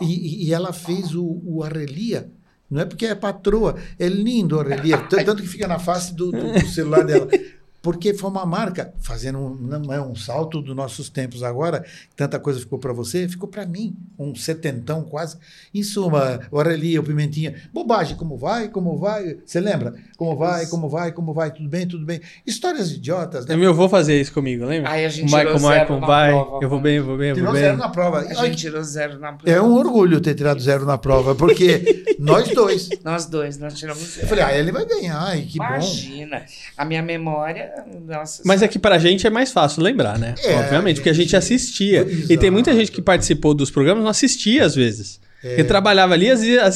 [0.01, 2.27] e, e- e ela fez o, o Aurelia.
[2.69, 6.13] Não é porque é patroa, é lindo o Aurelia, t- tanto que fica na face
[6.13, 7.27] do- do celular dela.
[7.85, 12.39] Porque foi uma marca, fazendo um, não é um salto dos nossos tempos agora, tanta
[12.39, 15.37] coisa ficou para você, ficou para mim, um setentão quase.
[15.71, 19.93] Em suma, o Aurelia, o Pimentinha, bobagem, como vai, como vai, você lembra?
[20.17, 22.21] Como vai, como vai, como vai, tudo bem, tudo bem.
[22.43, 23.55] Histórias idiotas, né?
[23.55, 24.89] Meu avô fazia isso comigo, lembra?
[24.89, 25.67] Ai, a gente Vai, tirou como
[26.07, 27.61] vai, prova, eu vou bem, eu vou bem, eu vou Tirou bem.
[27.61, 28.21] zero na prova.
[28.21, 29.55] A Ai, gente tirou zero na prova.
[29.55, 32.89] É um orgulho ter tirado zero na prova, porque nós dois.
[33.03, 34.27] Nós dois, nós tiramos Eu zero.
[34.27, 35.65] falei, ah, ele vai ganhar, ai, que bom.
[35.65, 36.45] Imagina.
[36.77, 37.74] A minha memória,
[38.05, 38.41] nossa.
[38.45, 40.35] Mas é que pra gente é mais fácil lembrar, né?
[40.43, 42.01] É, Obviamente, porque a gente assistia.
[42.01, 42.33] Exato.
[42.33, 45.19] E tem muita gente que participou dos programas não assistia às vezes.
[45.43, 45.57] É.
[45.57, 46.27] Que trabalhava ali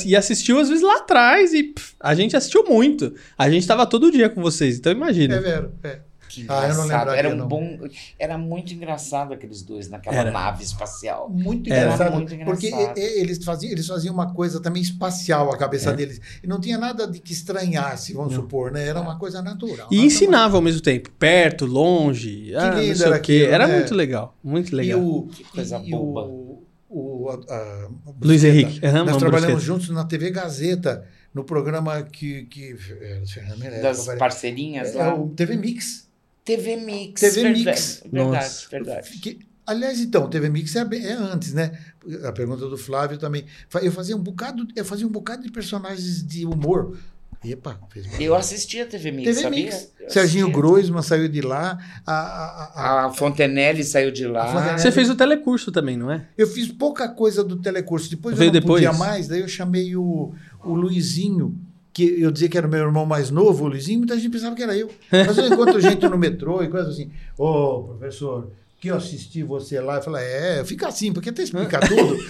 [0.06, 3.14] e assistiu às vezes lá atrás e pff, a gente assistiu muito.
[3.38, 5.36] A gente tava todo dia com vocês, então imagina.
[5.36, 6.00] É vero, é.
[6.30, 6.88] Que Ah, eu não engraçado.
[7.10, 7.48] lembraria, era um não.
[7.48, 7.78] bom.
[8.20, 10.32] Era muito engraçado aqueles dois naquela Era.
[10.32, 11.30] nave espacial.
[11.30, 12.98] Muito Era engraçado, muito porque engraçado.
[12.98, 15.96] e- e- eles faziam, eles faziam uma coisa também espacial a cabeça É.
[15.96, 16.22] deles.
[16.44, 18.88] E não tinha nada de que estranhasse, vamos supor, né?
[18.88, 19.88] Era uma coisa natural.
[19.92, 22.54] E ensinava ao mesmo tempo, perto, longe.
[22.56, 23.34] ah, não lindo sei era o quê.
[23.38, 23.76] aquilo, Era né?
[23.78, 25.00] muito legal, muito legal.
[25.00, 26.22] E o, Que coisa e, boba.
[26.28, 27.90] o, o, a- a-
[28.22, 28.86] Luiz Henrique.
[28.86, 29.66] Aham, Nós trabalhamos Brusqueta.
[29.66, 32.44] juntos na TV Gazeta, no programa que.
[32.46, 35.14] que é, Fernando Meirelles, Das parceirinhas é, lá.
[35.16, 36.09] o TV Mix.
[36.58, 37.22] TV Mix.
[37.22, 38.04] TV verdade, Mix.
[38.12, 38.68] Verdade, Nossa.
[38.70, 39.10] verdade.
[39.20, 41.72] Que, aliás, então, TV Mix é, é antes, né?
[42.26, 43.46] A pergunta do Flávio também.
[43.82, 46.98] Eu fazia um bocado, eu fazia um bocado de personagens de humor.
[47.46, 49.64] Epa, fez uma- Eu assistia TV Mix, TV sabia?
[49.66, 49.94] Mix.
[50.10, 50.52] Serginho.
[50.52, 51.78] Groisman saiu de lá.
[52.06, 54.48] A, a- a- A Fontenelle saiu de A lá.
[54.52, 56.28] Fontenelle- Você fez o telecurso também, não é?
[56.38, 58.10] eu fiz pouca coisa do telecurso.
[58.10, 58.84] Depois Veio eu não depois?
[58.84, 60.34] podia mais, daí eu chamei o,
[60.66, 61.58] o Luizinho,
[61.94, 64.56] que eu dizia que era o meu irmão mais novo, o Luizinho, muita gente pensava
[64.56, 64.90] que era eu.
[65.12, 67.10] Mas eu encontro gente no metrô e coisa assim.
[67.38, 69.98] Ô, professor, que eu assisti você lá.
[69.98, 72.18] Eu falei, é, fica assim, porque até explica tudo.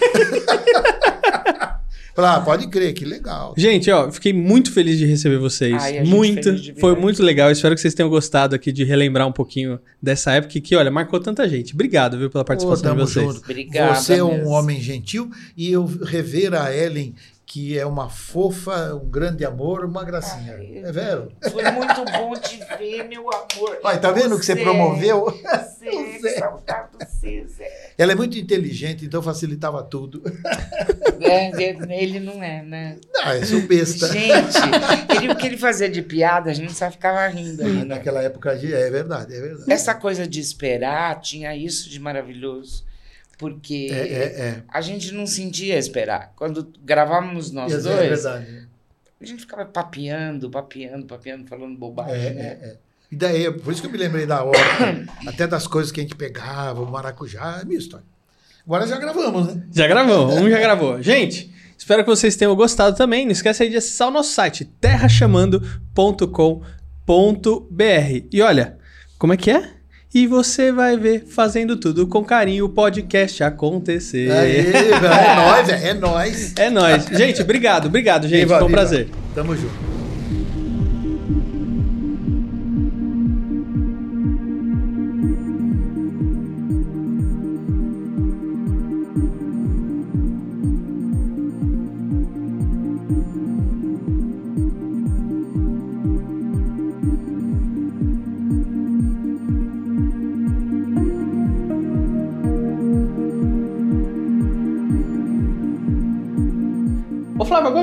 [2.12, 3.54] Falei, ah, pode crer, que legal.
[3.56, 5.80] Gente, ó, fiquei muito feliz de receber vocês.
[5.80, 6.50] Ai, muito.
[6.78, 7.50] Foi muito legal.
[7.52, 11.20] Espero que vocês tenham gostado aqui de relembrar um pouquinho dessa época que, olha, marcou
[11.20, 11.72] tanta gente.
[11.72, 13.24] Obrigado, viu, pela participação Ô, de vocês.
[13.26, 13.38] junto.
[13.38, 14.50] Obrigada Você é um mesmo.
[14.50, 17.14] homem gentil e eu rever a Ellen,
[17.50, 20.54] que é uma fofa, um grande amor, uma gracinha.
[20.54, 21.32] Ai, é vero?
[21.50, 23.76] Foi muito bom te ver, meu amor.
[23.82, 25.24] Olha, tá vendo que você promoveu?
[25.80, 26.38] Você, Zé.
[26.38, 27.92] saudade do Zé.
[27.98, 30.22] Ela é muito inteligente, então facilitava tudo.
[31.20, 31.50] É,
[32.00, 32.98] ele não é, né?
[33.22, 34.08] Ah, eu sou besta.
[34.12, 34.56] Gente,
[35.16, 37.66] ele, o que ele fazia de piada, a gente só ficava rindo.
[37.66, 37.84] E né?
[37.84, 39.72] naquela época, é verdade, é verdade.
[39.72, 42.88] Essa coisa de esperar tinha isso de maravilhoso.
[43.40, 44.62] Porque É, é, é.
[44.68, 46.34] a gente não sentia esperar.
[46.36, 48.68] Quando gravávamos nós É, dois, é verdade.
[49.18, 52.42] a gente ficava papeando, papeando, papeando, falando É, bobagem, né?
[52.42, 52.76] é, é.
[53.10, 54.58] E daí, por isso que eu me lembrei da hora,
[55.26, 58.04] até das coisas que a gente pegava, o maracujá, é minha história.
[58.66, 59.62] Agora já gravamos, né?
[59.72, 61.00] Já gravou, um já gravou.
[61.02, 63.24] Gente, espero que vocês tenham gostado também.
[63.24, 64.66] Não esquece aí de acessar o nosso site,
[67.06, 68.26] terrachamando.com.br.
[68.32, 68.78] E olha,
[69.18, 69.79] como é que é?
[70.12, 74.28] E você vai ver, fazendo tudo com carinho, o podcast acontecer.
[74.28, 76.54] Velho, é nóis, velho, é nóis.
[76.56, 77.06] É nóis.
[77.06, 78.40] Gente, obrigado, obrigado, gente.
[78.40, 78.80] Viva, Foi um viva.
[78.80, 79.08] prazer.
[79.34, 79.89] Tamo junto.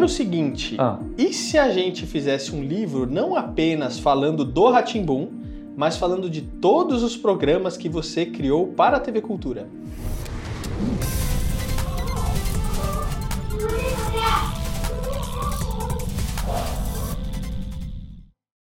[0.08, 0.76] O seguinte.
[0.80, 5.30] Ah, E se a gente fizesse um livro não apenas falando do Ratimbum,
[5.76, 9.68] mas falando de todos os programas que você criou para a TV Cultura?